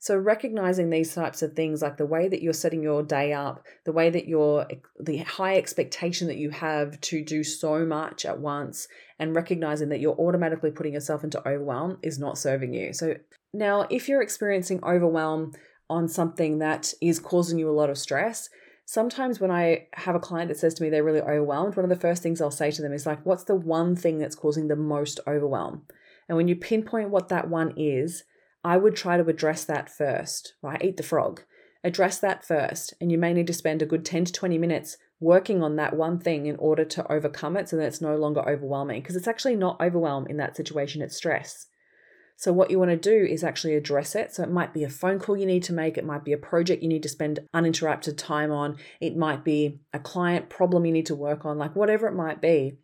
So 0.00 0.16
recognizing 0.16 0.90
these 0.90 1.12
types 1.12 1.42
of 1.42 1.54
things, 1.54 1.82
like 1.82 1.96
the 1.96 2.06
way 2.06 2.28
that 2.28 2.40
you're 2.40 2.52
setting 2.52 2.82
your 2.82 3.02
day 3.02 3.32
up, 3.32 3.64
the 3.84 3.92
way 3.92 4.10
that 4.10 4.28
you're 4.28 4.66
the 5.00 5.18
high 5.18 5.56
expectation 5.56 6.28
that 6.28 6.36
you 6.36 6.50
have 6.50 7.00
to 7.00 7.24
do 7.24 7.42
so 7.42 7.84
much 7.84 8.24
at 8.24 8.38
once, 8.38 8.86
and 9.18 9.34
recognizing 9.34 9.88
that 9.88 9.98
you're 9.98 10.14
automatically 10.14 10.70
putting 10.70 10.92
yourself 10.94 11.24
into 11.24 11.46
overwhelm 11.48 11.98
is 12.02 12.18
not 12.18 12.38
serving 12.38 12.74
you. 12.74 12.92
So 12.92 13.16
now, 13.52 13.86
if 13.90 14.08
you're 14.08 14.22
experiencing 14.22 14.84
overwhelm 14.84 15.52
on 15.90 16.06
something 16.06 16.58
that 16.60 16.92
is 17.00 17.18
causing 17.18 17.58
you 17.58 17.68
a 17.68 17.72
lot 17.72 17.90
of 17.90 17.98
stress, 17.98 18.50
sometimes 18.84 19.40
when 19.40 19.50
I 19.50 19.88
have 19.94 20.14
a 20.14 20.20
client 20.20 20.48
that 20.48 20.58
says 20.58 20.74
to 20.74 20.82
me 20.82 20.90
they're 20.90 21.02
really 21.02 21.20
overwhelmed, 21.20 21.76
one 21.76 21.84
of 21.84 21.90
the 21.90 21.96
first 21.96 22.22
things 22.22 22.40
I'll 22.40 22.52
say 22.52 22.70
to 22.70 22.82
them 22.82 22.92
is 22.92 23.04
like, 23.04 23.26
what's 23.26 23.44
the 23.44 23.56
one 23.56 23.96
thing 23.96 24.18
that's 24.18 24.36
causing 24.36 24.68
the 24.68 24.76
most 24.76 25.18
overwhelm? 25.26 25.82
And 26.28 26.36
when 26.36 26.48
you 26.48 26.56
pinpoint 26.56 27.10
what 27.10 27.28
that 27.28 27.48
one 27.48 27.72
is, 27.76 28.24
I 28.64 28.76
would 28.76 28.96
try 28.96 29.16
to 29.16 29.28
address 29.28 29.64
that 29.64 29.88
first, 29.88 30.54
right? 30.62 30.82
Eat 30.82 30.96
the 30.96 31.02
frog. 31.02 31.42
Address 31.84 32.18
that 32.18 32.44
first. 32.44 32.94
And 33.00 33.10
you 33.10 33.18
may 33.18 33.32
need 33.32 33.46
to 33.46 33.52
spend 33.52 33.82
a 33.82 33.86
good 33.86 34.04
10 34.04 34.26
to 34.26 34.32
20 34.32 34.58
minutes 34.58 34.96
working 35.20 35.62
on 35.62 35.76
that 35.76 35.96
one 35.96 36.18
thing 36.18 36.46
in 36.46 36.56
order 36.56 36.84
to 36.84 37.10
overcome 37.10 37.56
it 37.56 37.68
so 37.68 37.76
that 37.76 37.86
it's 37.86 38.00
no 38.00 38.16
longer 38.16 38.46
overwhelming. 38.48 39.00
Because 39.00 39.16
it's 39.16 39.28
actually 39.28 39.56
not 39.56 39.80
overwhelm 39.80 40.26
in 40.26 40.36
that 40.36 40.56
situation, 40.56 41.02
it's 41.02 41.16
stress. 41.16 41.66
So, 42.36 42.52
what 42.52 42.70
you 42.70 42.78
want 42.78 42.92
to 42.92 42.96
do 42.96 43.26
is 43.26 43.42
actually 43.42 43.74
address 43.74 44.14
it. 44.14 44.32
So, 44.32 44.44
it 44.44 44.50
might 44.50 44.72
be 44.72 44.84
a 44.84 44.88
phone 44.88 45.18
call 45.18 45.36
you 45.36 45.46
need 45.46 45.64
to 45.64 45.72
make, 45.72 45.98
it 45.98 46.04
might 46.04 46.24
be 46.24 46.32
a 46.32 46.38
project 46.38 46.84
you 46.84 46.88
need 46.88 47.02
to 47.02 47.08
spend 47.08 47.40
uninterrupted 47.52 48.16
time 48.16 48.52
on, 48.52 48.76
it 49.00 49.16
might 49.16 49.42
be 49.42 49.80
a 49.92 49.98
client 49.98 50.48
problem 50.48 50.86
you 50.86 50.92
need 50.92 51.06
to 51.06 51.16
work 51.16 51.44
on, 51.44 51.58
like 51.58 51.74
whatever 51.74 52.06
it 52.06 52.14
might 52.14 52.40
be. 52.40 52.74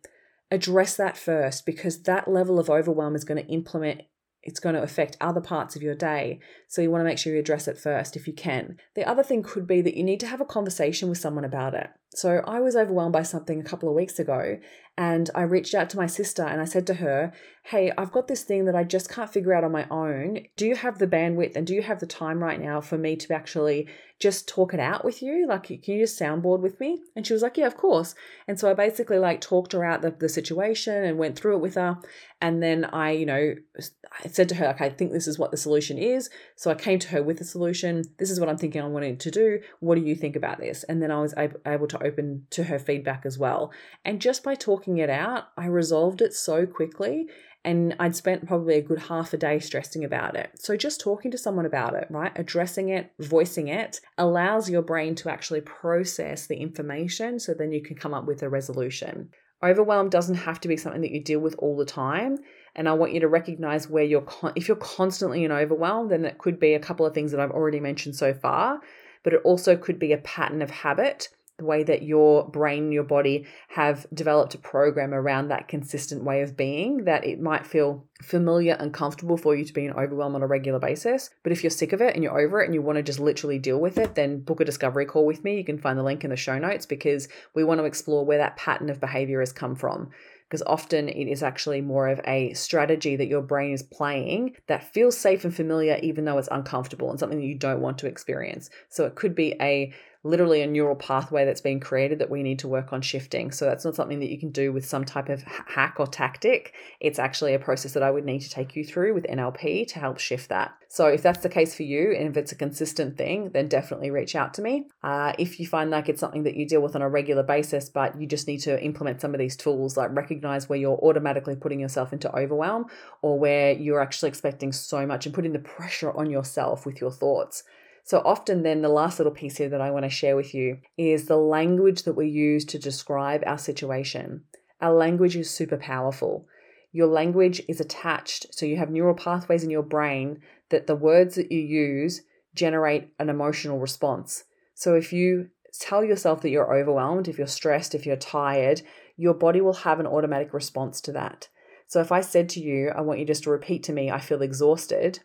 Address 0.51 0.95
that 0.97 1.17
first 1.17 1.65
because 1.65 2.03
that 2.03 2.27
level 2.27 2.59
of 2.59 2.69
overwhelm 2.69 3.15
is 3.15 3.23
going 3.23 3.43
to 3.43 3.51
implement 3.51 4.01
it's 4.45 4.59
going 4.59 4.75
to 4.75 4.83
affect 4.83 5.17
other 5.19 5.41
parts 5.41 5.75
of 5.75 5.81
your 5.81 5.95
day. 5.95 6.39
So 6.67 6.81
you 6.81 6.91
want 6.91 7.01
to 7.01 7.05
make 7.05 7.17
sure 7.17 7.33
you 7.33 7.39
address 7.39 7.67
it 7.67 7.79
first 7.79 8.15
if 8.15 8.27
you 8.27 8.33
can. 8.33 8.77
The 8.93 9.03
other 9.03 9.23
thing 9.23 9.41
could 9.41 9.65
be 9.65 9.81
that 9.81 9.97
you 9.97 10.03
need 10.03 10.19
to 10.19 10.27
have 10.27 10.39
a 10.39 10.45
conversation 10.45 11.09
with 11.09 11.17
someone 11.17 11.43
about 11.43 11.73
it. 11.73 11.89
So 12.15 12.41
I 12.47 12.61
was 12.61 12.77
overwhelmed 12.77 13.11
by 13.11 13.23
something 13.23 13.59
a 13.59 13.63
couple 13.63 13.89
of 13.89 13.95
weeks 13.95 14.19
ago 14.19 14.57
and 14.97 15.29
I 15.35 15.41
reached 15.41 15.75
out 15.75 15.89
to 15.89 15.97
my 15.97 16.07
sister 16.07 16.43
and 16.43 16.61
I 16.61 16.65
said 16.65 16.87
to 16.87 16.95
her, 16.95 17.33
Hey, 17.63 17.91
I've 17.97 18.11
got 18.11 18.27
this 18.27 18.43
thing 18.43 18.65
that 18.65 18.75
I 18.75 18.83
just 18.83 19.09
can't 19.09 19.29
figure 19.29 19.53
out 19.53 19.63
on 19.63 19.71
my 19.71 19.87
own. 19.89 20.45
Do 20.55 20.67
you 20.67 20.75
have 20.75 20.99
the 20.99 21.07
bandwidth 21.07 21.55
and 21.55 21.65
do 21.65 21.73
you 21.73 21.81
have 21.81 21.99
the 21.99 22.05
time 22.05 22.41
right 22.41 22.61
now 22.61 22.79
for 22.79 22.97
me 22.97 23.15
to 23.17 23.33
actually 23.33 23.87
just 24.19 24.47
talk 24.47 24.73
it 24.73 24.79
out 24.79 25.03
with 25.03 25.21
you? 25.21 25.47
Like, 25.47 25.63
can 25.63 25.79
you 25.83 26.03
just 26.03 26.17
soundboard 26.19 26.61
with 26.61 26.79
me? 26.79 27.01
And 27.15 27.27
she 27.27 27.33
was 27.33 27.41
like, 27.41 27.57
Yeah, 27.57 27.65
of 27.65 27.75
course. 27.75 28.15
And 28.47 28.57
so 28.57 28.71
I 28.71 28.73
basically 28.73 29.19
like 29.19 29.41
talked 29.41 29.73
her 29.73 29.83
out 29.83 30.01
the, 30.01 30.11
the 30.11 30.29
situation 30.29 31.03
and 31.03 31.17
went 31.17 31.37
through 31.37 31.55
it 31.55 31.61
with 31.61 31.75
her. 31.75 31.97
And 32.39 32.63
then 32.63 32.85
I, 32.85 33.11
you 33.11 33.25
know, 33.25 33.55
I 33.77 34.27
said 34.27 34.47
to 34.49 34.55
her, 34.55 34.67
like, 34.67 34.81
I 34.81 34.89
think 34.89 35.11
this 35.11 35.27
is 35.27 35.39
what 35.39 35.51
the 35.51 35.57
solution 35.57 35.97
is. 35.97 36.29
So 36.55 36.69
I 36.69 36.75
came 36.75 36.99
to 36.99 37.09
her 37.09 37.23
with 37.23 37.41
a 37.41 37.45
solution. 37.45 38.03
This 38.19 38.29
is 38.29 38.39
what 38.39 38.47
I'm 38.47 38.57
thinking 38.57 38.81
I 38.81 38.87
wanted 38.87 39.19
to 39.21 39.31
do. 39.31 39.59
What 39.79 39.95
do 39.95 40.01
you 40.01 40.15
think 40.15 40.35
about 40.35 40.59
this? 40.59 40.83
And 40.83 41.01
then 41.01 41.11
I 41.11 41.19
was 41.19 41.33
able 41.65 41.87
to 41.87 42.04
open 42.05 42.47
to 42.51 42.65
her 42.65 42.79
feedback 42.79 43.25
as 43.25 43.37
well. 43.37 43.71
And 44.03 44.21
just 44.21 44.43
by 44.43 44.55
talking 44.55 44.97
it 44.97 45.09
out, 45.09 45.45
I 45.57 45.65
resolved 45.65 46.21
it 46.21 46.33
so 46.33 46.65
quickly. 46.65 47.27
And 47.63 47.95
I'd 47.99 48.15
spent 48.15 48.47
probably 48.47 48.75
a 48.75 48.81
good 48.81 48.99
half 48.99 49.33
a 49.33 49.37
day 49.37 49.57
stressing 49.57 50.05
about 50.05 50.35
it. 50.35 50.51
So, 50.59 50.77
just 50.77 51.01
talking 51.01 51.31
to 51.31 51.37
someone 51.37 51.65
about 51.65 51.95
it, 51.95 52.05
right? 52.11 52.31
Addressing 52.35 52.89
it, 52.89 53.11
voicing 53.19 53.69
it, 53.69 54.01
allows 54.19 54.69
your 54.69 54.83
brain 54.83 55.15
to 55.15 55.31
actually 55.31 55.61
process 55.61 56.45
the 56.45 56.57
information 56.57 57.39
so 57.39 57.55
then 57.55 57.71
you 57.71 57.81
can 57.81 57.95
come 57.95 58.13
up 58.13 58.25
with 58.25 58.43
a 58.43 58.49
resolution. 58.49 59.29
Overwhelm 59.63 60.09
doesn't 60.09 60.35
have 60.35 60.61
to 60.61 60.67
be 60.67 60.77
something 60.77 61.01
that 61.01 61.11
you 61.11 61.23
deal 61.23 61.39
with 61.39 61.55
all 61.57 61.75
the 61.75 61.85
time. 61.85 62.37
And 62.75 62.89
I 62.89 62.93
want 62.93 63.13
you 63.13 63.21
to 63.21 63.27
recognize 63.27 63.89
where 63.89 64.03
you're, 64.03 64.21
con- 64.21 64.53
if 64.55 64.67
you're 64.67 64.77
constantly 64.77 65.43
in 65.43 65.51
overwhelm, 65.51 66.09
then 66.09 66.25
it 66.25 66.37
could 66.37 66.59
be 66.59 66.73
a 66.73 66.79
couple 66.79 67.05
of 67.05 67.13
things 67.13 67.31
that 67.31 67.39
I've 67.39 67.51
already 67.51 67.79
mentioned 67.79 68.15
so 68.15 68.33
far, 68.33 68.79
but 69.23 69.33
it 69.33 69.41
also 69.43 69.75
could 69.77 69.97
be 69.97 70.11
a 70.11 70.17
pattern 70.19 70.61
of 70.61 70.69
habit 70.69 71.29
the 71.57 71.65
way 71.65 71.83
that 71.83 72.03
your 72.03 72.47
brain 72.49 72.91
your 72.91 73.03
body 73.03 73.45
have 73.69 74.05
developed 74.13 74.55
a 74.55 74.57
program 74.57 75.13
around 75.13 75.47
that 75.47 75.67
consistent 75.67 76.23
way 76.23 76.41
of 76.41 76.57
being 76.57 77.05
that 77.05 77.25
it 77.25 77.39
might 77.39 77.65
feel 77.65 78.05
familiar 78.21 78.73
and 78.73 78.93
comfortable 78.93 79.37
for 79.37 79.55
you 79.55 79.63
to 79.63 79.73
be 79.73 79.85
in 79.85 79.93
overwhelm 79.93 80.35
on 80.35 80.41
a 80.41 80.47
regular 80.47 80.79
basis. 80.79 81.29
But 81.43 81.51
if 81.51 81.63
you're 81.63 81.69
sick 81.69 81.93
of 81.93 82.01
it 82.01 82.13
and 82.13 82.23
you're 82.23 82.39
over 82.39 82.61
it 82.61 82.65
and 82.65 82.73
you 82.73 82.81
want 82.81 82.97
to 82.97 83.03
just 83.03 83.19
literally 83.19 83.59
deal 83.59 83.79
with 83.79 83.97
it, 83.97 84.15
then 84.15 84.39
book 84.39 84.59
a 84.59 84.65
discovery 84.65 85.05
call 85.05 85.25
with 85.25 85.43
me. 85.43 85.57
You 85.57 85.63
can 85.63 85.77
find 85.77 85.97
the 85.97 86.03
link 86.03 86.23
in 86.23 86.29
the 86.29 86.35
show 86.35 86.57
notes 86.57 86.85
because 86.85 87.29
we 87.53 87.63
want 87.63 87.79
to 87.79 87.85
explore 87.85 88.25
where 88.25 88.37
that 88.39 88.57
pattern 88.57 88.89
of 88.89 88.99
behavior 88.99 89.39
has 89.39 89.53
come 89.53 89.75
from 89.75 90.11
because 90.49 90.61
often 90.67 91.09
it 91.09 91.27
is 91.27 91.41
actually 91.41 91.81
more 91.81 92.07
of 92.07 92.21
a 92.25 92.53
strategy 92.53 93.15
that 93.15 93.27
your 93.27 93.41
brain 93.41 93.73
is 93.73 93.81
playing 93.81 94.55
that 94.67 94.93
feels 94.93 95.17
safe 95.17 95.43
and 95.43 95.55
familiar, 95.55 95.97
even 96.03 96.25
though 96.25 96.37
it's 96.37 96.49
uncomfortable 96.51 97.09
and 97.09 97.19
something 97.19 97.39
that 97.39 97.45
you 97.45 97.55
don't 97.55 97.81
want 97.81 97.97
to 97.97 98.07
experience. 98.07 98.69
So 98.89 99.05
it 99.05 99.15
could 99.15 99.33
be 99.33 99.55
a 99.59 99.91
literally 100.25 100.63
a 100.63 100.67
neural 100.67 100.95
pathway 100.95 101.45
that's 101.45 101.61
been 101.61 101.79
created 101.79 102.17
that 102.17 102.31
we 102.31 102.41
need 102.41 102.57
to 102.57 102.67
work 102.67 102.91
on 102.91 102.99
shifting. 102.99 103.51
So 103.51 103.65
that's 103.65 103.85
not 103.85 103.95
something 103.95 104.19
that 104.19 104.31
you 104.31 104.39
can 104.39 104.49
do 104.49 104.73
with 104.73 104.83
some 104.83 105.05
type 105.05 105.29
of 105.29 105.43
hack 105.43 105.97
or 105.99 106.07
tactic. 106.07 106.73
It's 106.99 107.19
actually 107.19 107.53
a 107.53 107.59
process 107.59 107.93
that 107.93 108.01
I 108.01 108.09
would 108.09 108.25
need 108.25 108.39
to 108.39 108.49
take 108.49 108.75
you 108.75 108.83
through 108.83 109.13
with 109.13 109.27
NLP 109.27 109.87
to 109.89 109.99
help 109.99 110.17
shift 110.17 110.49
that. 110.49 110.73
So 110.89 111.07
if 111.07 111.21
that's 111.21 111.43
the 111.43 111.49
case 111.49 111.75
for 111.75 111.83
you, 111.83 112.11
and 112.17 112.27
if 112.27 112.37
it's 112.37 112.51
a 112.51 112.55
consistent 112.55 113.17
thing, 113.17 113.51
then 113.51 113.67
definitely 113.67 114.09
reach 114.09 114.35
out 114.35 114.55
to 114.55 114.63
me. 114.63 114.87
Uh, 115.03 115.33
if 115.37 115.59
you 115.59 115.67
find 115.67 115.91
like 115.91 116.09
it's 116.09 116.21
something 116.21 116.43
that 116.43 116.55
you 116.55 116.65
deal 116.65 116.81
with 116.81 116.95
on 116.95 117.03
a 117.03 117.09
regular 117.09 117.43
basis, 117.43 117.89
but 117.89 118.19
you 118.19 118.25
just 118.25 118.47
need 118.47 118.61
to 118.61 118.83
implement 118.83 119.21
some 119.21 119.35
of 119.35 119.39
these 119.39 119.55
tools, 119.55 119.95
like 119.95 120.09
recognize 120.15 120.67
where 120.67 120.79
you're 120.79 120.97
automatically 121.03 121.55
putting 121.55 121.79
yourself 121.79 122.13
into 122.13 122.35
overwhelm 122.35 122.85
or 123.21 123.37
where 123.37 123.73
you're 123.73 124.01
actually 124.01 124.29
expecting 124.29 124.71
so 124.71 125.05
much 125.05 125.27
and 125.27 125.35
putting 125.35 125.53
the 125.53 125.59
pressure 125.59 126.11
on 126.11 126.31
yourself 126.31 126.83
with 126.85 126.99
your 126.99 127.11
thoughts. 127.11 127.63
So 128.05 128.21
often, 128.23 128.61
then, 128.61 128.83
the 128.83 128.89
last 128.89 129.17
little 129.17 129.33
piece 129.33 129.57
here 129.57 129.69
that 129.69 129.81
I 129.81 129.89
want 129.89 130.05
to 130.05 130.09
share 130.09 130.35
with 130.35 130.53
you 130.53 130.77
is 130.95 131.25
the 131.25 131.37
language 131.37 132.03
that 132.03 132.13
we 132.13 132.27
use 132.27 132.63
to 132.65 132.77
describe 132.77 133.43
our 133.47 133.57
situation. 133.57 134.43
Our 134.79 134.93
language 134.93 135.35
is 135.35 135.49
super 135.49 135.77
powerful. 135.77 136.47
Your 136.91 137.07
language 137.07 137.63
is 137.67 137.81
attached, 137.81 138.53
so 138.53 138.67
you 138.67 138.77
have 138.77 138.91
neural 138.91 139.15
pathways 139.15 139.63
in 139.63 139.71
your 139.71 139.81
brain 139.81 140.39
that 140.69 140.85
the 140.85 140.95
words 140.95 141.33
that 141.33 141.51
you 141.51 141.59
use 141.59 142.21
generate 142.53 143.09
an 143.17 143.27
emotional 143.27 143.79
response. 143.79 144.43
So 144.75 144.93
if 144.93 145.11
you 145.11 145.49
tell 145.79 146.03
yourself 146.03 146.41
that 146.41 146.51
you're 146.51 146.77
overwhelmed, 146.77 147.27
if 147.27 147.39
you're 147.39 147.47
stressed, 147.47 147.95
if 147.95 148.05
you're 148.05 148.15
tired, 148.17 148.83
your 149.17 149.33
body 149.33 149.61
will 149.61 149.73
have 149.73 149.99
an 149.99 150.05
automatic 150.05 150.53
response 150.53 151.01
to 151.01 151.11
that. 151.13 151.49
So 151.87 152.01
if 152.01 152.11
I 152.11 152.21
said 152.21 152.49
to 152.49 152.59
you, 152.59 152.89
I 152.95 153.01
want 153.01 153.19
you 153.19 153.25
just 153.25 153.43
to 153.45 153.49
repeat 153.49 153.81
to 153.83 153.93
me, 153.93 154.11
I 154.11 154.19
feel 154.19 154.43
exhausted, 154.43 155.21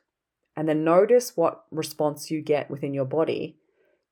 and 0.61 0.69
then 0.69 0.85
notice 0.85 1.39
what 1.39 1.65
response 1.71 2.31
you 2.31 2.43
get 2.43 2.71
within 2.71 2.93
your 2.93 3.07
body, 3.07 3.57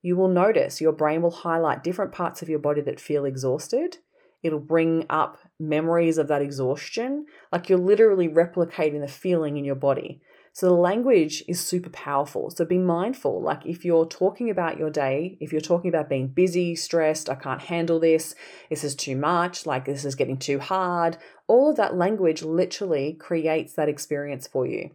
you 0.01 0.15
will 0.15 0.29
notice 0.29 0.81
your 0.81 0.91
brain 0.91 1.21
will 1.21 1.29
highlight 1.29 1.83
different 1.83 2.11
parts 2.11 2.41
of 2.41 2.49
your 2.49 2.57
body 2.57 2.81
that 2.81 2.99
feel 2.99 3.23
exhausted. 3.23 3.97
It'll 4.41 4.57
bring 4.57 5.05
up 5.11 5.37
memories 5.59 6.17
of 6.17 6.27
that 6.29 6.41
exhaustion, 6.41 7.27
like 7.51 7.69
you're 7.69 7.77
literally 7.77 8.27
replicating 8.27 8.99
the 8.99 9.07
feeling 9.07 9.57
in 9.57 9.63
your 9.63 9.75
body. 9.75 10.23
So 10.51 10.65
the 10.65 10.73
language 10.73 11.43
is 11.47 11.59
super 11.59 11.91
powerful. 11.91 12.49
So 12.49 12.65
be 12.65 12.79
mindful. 12.79 13.43
Like 13.43 13.67
if 13.67 13.85
you're 13.85 14.07
talking 14.07 14.49
about 14.49 14.79
your 14.79 14.89
day, 14.89 15.37
if 15.39 15.51
you're 15.51 15.61
talking 15.61 15.89
about 15.89 16.09
being 16.09 16.29
busy, 16.29 16.75
stressed, 16.75 17.29
I 17.29 17.35
can't 17.35 17.61
handle 17.61 17.99
this, 17.99 18.33
this 18.71 18.83
is 18.83 18.95
too 18.95 19.15
much, 19.15 19.67
like 19.67 19.85
this 19.85 20.03
is 20.03 20.15
getting 20.15 20.37
too 20.37 20.57
hard, 20.57 21.19
all 21.47 21.69
of 21.69 21.77
that 21.77 21.95
language 21.95 22.41
literally 22.41 23.13
creates 23.13 23.73
that 23.73 23.87
experience 23.87 24.47
for 24.47 24.65
you. 24.65 24.89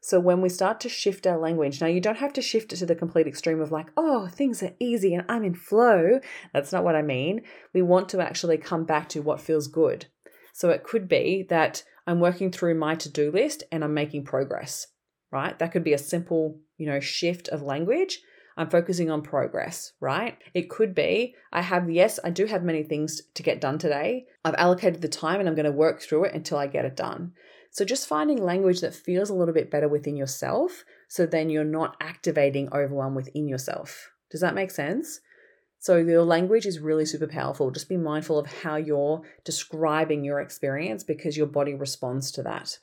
So 0.00 0.18
when 0.18 0.40
we 0.40 0.48
start 0.48 0.80
to 0.80 0.88
shift 0.88 1.26
our 1.26 1.38
language, 1.38 1.80
now 1.80 1.86
you 1.86 2.00
don't 2.00 2.18
have 2.18 2.32
to 2.34 2.42
shift 2.42 2.72
it 2.72 2.76
to 2.76 2.86
the 2.86 2.94
complete 2.94 3.26
extreme 3.26 3.60
of 3.60 3.70
like, 3.70 3.88
oh, 3.96 4.28
things 4.28 4.62
are 4.62 4.74
easy 4.80 5.14
and 5.14 5.24
I'm 5.28 5.44
in 5.44 5.54
flow. 5.54 6.20
That's 6.54 6.72
not 6.72 6.84
what 6.84 6.96
I 6.96 7.02
mean. 7.02 7.42
We 7.74 7.82
want 7.82 8.08
to 8.10 8.20
actually 8.20 8.56
come 8.56 8.84
back 8.84 9.10
to 9.10 9.20
what 9.20 9.40
feels 9.40 9.68
good. 9.68 10.06
So 10.54 10.70
it 10.70 10.84
could 10.84 11.06
be 11.06 11.46
that 11.50 11.84
I'm 12.06 12.18
working 12.18 12.50
through 12.50 12.74
my 12.76 12.94
to 12.96 13.10
do 13.10 13.30
list 13.30 13.62
and 13.70 13.84
I'm 13.84 13.94
making 13.94 14.24
progress, 14.24 14.86
right? 15.30 15.58
That 15.58 15.70
could 15.70 15.84
be 15.84 15.92
a 15.92 15.98
simple, 15.98 16.58
you 16.78 16.86
know, 16.86 17.00
shift 17.00 17.48
of 17.48 17.62
language. 17.62 18.20
I'm 18.56 18.70
focusing 18.70 19.10
on 19.10 19.22
progress, 19.22 19.92
right? 20.00 20.36
It 20.54 20.70
could 20.70 20.94
be 20.94 21.34
I 21.52 21.60
have, 21.60 21.90
yes, 21.90 22.18
I 22.24 22.30
do 22.30 22.46
have 22.46 22.64
many 22.64 22.82
things 22.82 23.22
to 23.34 23.42
get 23.42 23.60
done 23.60 23.78
today. 23.78 24.24
I've 24.44 24.54
allocated 24.56 25.02
the 25.02 25.08
time 25.08 25.40
and 25.40 25.48
I'm 25.48 25.54
going 25.54 25.64
to 25.66 25.72
work 25.72 26.00
through 26.00 26.24
it 26.24 26.34
until 26.34 26.58
I 26.58 26.66
get 26.66 26.84
it 26.84 26.96
done. 26.96 27.32
So 27.70 27.84
just 27.84 28.08
finding 28.08 28.42
language 28.42 28.80
that 28.80 28.94
feels 28.94 29.30
a 29.30 29.34
little 29.34 29.54
bit 29.54 29.70
better 29.70 29.88
within 29.88 30.16
yourself 30.16 30.84
so 31.08 31.26
then 31.26 31.50
you're 31.50 31.64
not 31.64 31.96
activating 32.00 32.68
overwhelm 32.72 33.14
within 33.14 33.48
yourself. 33.48 34.10
Does 34.30 34.40
that 34.40 34.54
make 34.54 34.70
sense? 34.70 35.20
So 35.78 35.96
your 35.96 36.24
language 36.24 36.66
is 36.66 36.78
really 36.78 37.06
super 37.06 37.26
powerful. 37.26 37.70
Just 37.70 37.88
be 37.88 37.96
mindful 37.96 38.38
of 38.38 38.46
how 38.46 38.76
you're 38.76 39.22
describing 39.44 40.24
your 40.24 40.40
experience 40.40 41.02
because 41.02 41.36
your 41.36 41.46
body 41.46 41.74
responds 41.74 42.30
to 42.32 42.42
that. 42.42 42.78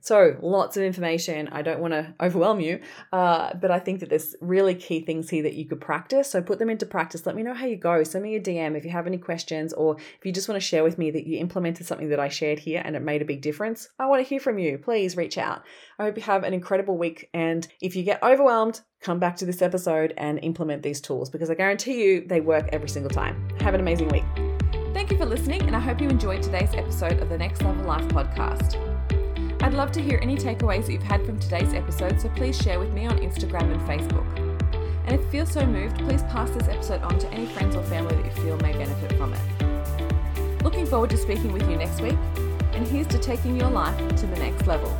So, 0.00 0.36
lots 0.40 0.76
of 0.76 0.82
information. 0.82 1.48
I 1.48 1.62
don't 1.62 1.80
want 1.80 1.92
to 1.92 2.14
overwhelm 2.20 2.60
you, 2.60 2.80
uh, 3.12 3.54
but 3.54 3.70
I 3.70 3.78
think 3.78 4.00
that 4.00 4.10
there's 4.10 4.34
really 4.40 4.74
key 4.74 5.00
things 5.00 5.30
here 5.30 5.42
that 5.42 5.54
you 5.54 5.66
could 5.66 5.80
practice. 5.80 6.30
So, 6.30 6.42
put 6.42 6.58
them 6.58 6.70
into 6.70 6.86
practice. 6.86 7.26
Let 7.26 7.36
me 7.36 7.42
know 7.42 7.54
how 7.54 7.66
you 7.66 7.76
go. 7.76 8.02
Send 8.02 8.24
me 8.24 8.36
a 8.36 8.40
DM 8.40 8.76
if 8.76 8.84
you 8.84 8.90
have 8.90 9.06
any 9.06 9.18
questions, 9.18 9.72
or 9.72 9.96
if 9.98 10.24
you 10.24 10.32
just 10.32 10.48
want 10.48 10.60
to 10.60 10.66
share 10.66 10.84
with 10.84 10.98
me 10.98 11.10
that 11.10 11.26
you 11.26 11.38
implemented 11.38 11.86
something 11.86 12.08
that 12.10 12.20
I 12.20 12.28
shared 12.28 12.58
here 12.58 12.82
and 12.84 12.96
it 12.96 13.02
made 13.02 13.22
a 13.22 13.26
big 13.26 13.42
difference. 13.42 13.88
I 13.98 14.06
want 14.06 14.22
to 14.22 14.28
hear 14.28 14.40
from 14.40 14.58
you. 14.58 14.78
Please 14.78 15.16
reach 15.16 15.38
out. 15.38 15.62
I 15.98 16.04
hope 16.04 16.16
you 16.16 16.22
have 16.22 16.44
an 16.44 16.54
incredible 16.54 16.96
week. 16.96 17.28
And 17.34 17.66
if 17.80 17.96
you 17.96 18.02
get 18.02 18.22
overwhelmed, 18.22 18.80
come 19.00 19.18
back 19.18 19.36
to 19.36 19.46
this 19.46 19.62
episode 19.62 20.14
and 20.16 20.38
implement 20.42 20.82
these 20.82 21.00
tools 21.00 21.30
because 21.30 21.50
I 21.50 21.54
guarantee 21.54 22.02
you 22.02 22.26
they 22.26 22.40
work 22.40 22.68
every 22.72 22.88
single 22.88 23.10
time. 23.10 23.48
Have 23.60 23.74
an 23.74 23.80
amazing 23.80 24.08
week. 24.08 24.24
Thank 24.94 25.10
you 25.10 25.18
for 25.18 25.26
listening, 25.26 25.62
and 25.62 25.76
I 25.76 25.80
hope 25.80 26.00
you 26.00 26.08
enjoyed 26.08 26.42
today's 26.42 26.74
episode 26.74 27.20
of 27.20 27.28
the 27.28 27.38
Next 27.38 27.62
Level 27.62 27.84
Life 27.84 28.08
podcast. 28.08 28.87
I'd 29.60 29.74
love 29.74 29.90
to 29.92 30.00
hear 30.00 30.20
any 30.22 30.36
takeaways 30.36 30.86
that 30.86 30.92
you've 30.92 31.02
had 31.02 31.26
from 31.26 31.38
today's 31.40 31.74
episode, 31.74 32.20
so 32.20 32.28
please 32.30 32.56
share 32.56 32.78
with 32.78 32.92
me 32.92 33.06
on 33.06 33.18
Instagram 33.18 33.72
and 33.72 33.80
Facebook. 33.82 34.26
And 35.04 35.14
if 35.14 35.20
you 35.20 35.30
feel 35.30 35.46
so 35.46 35.66
moved, 35.66 35.98
please 35.98 36.22
pass 36.24 36.48
this 36.50 36.68
episode 36.68 37.02
on 37.02 37.18
to 37.18 37.28
any 37.30 37.46
friends 37.46 37.74
or 37.74 37.82
family 37.84 38.14
that 38.14 38.24
you 38.24 38.42
feel 38.42 38.56
may 38.58 38.72
benefit 38.72 39.12
from 39.18 39.34
it. 39.34 40.62
Looking 40.62 40.86
forward 40.86 41.10
to 41.10 41.16
speaking 41.16 41.52
with 41.52 41.68
you 41.68 41.76
next 41.76 42.00
week, 42.00 42.16
and 42.72 42.86
here's 42.86 43.08
to 43.08 43.18
taking 43.18 43.56
your 43.56 43.70
life 43.70 43.96
to 44.16 44.26
the 44.26 44.36
next 44.36 44.66
level. 44.68 44.96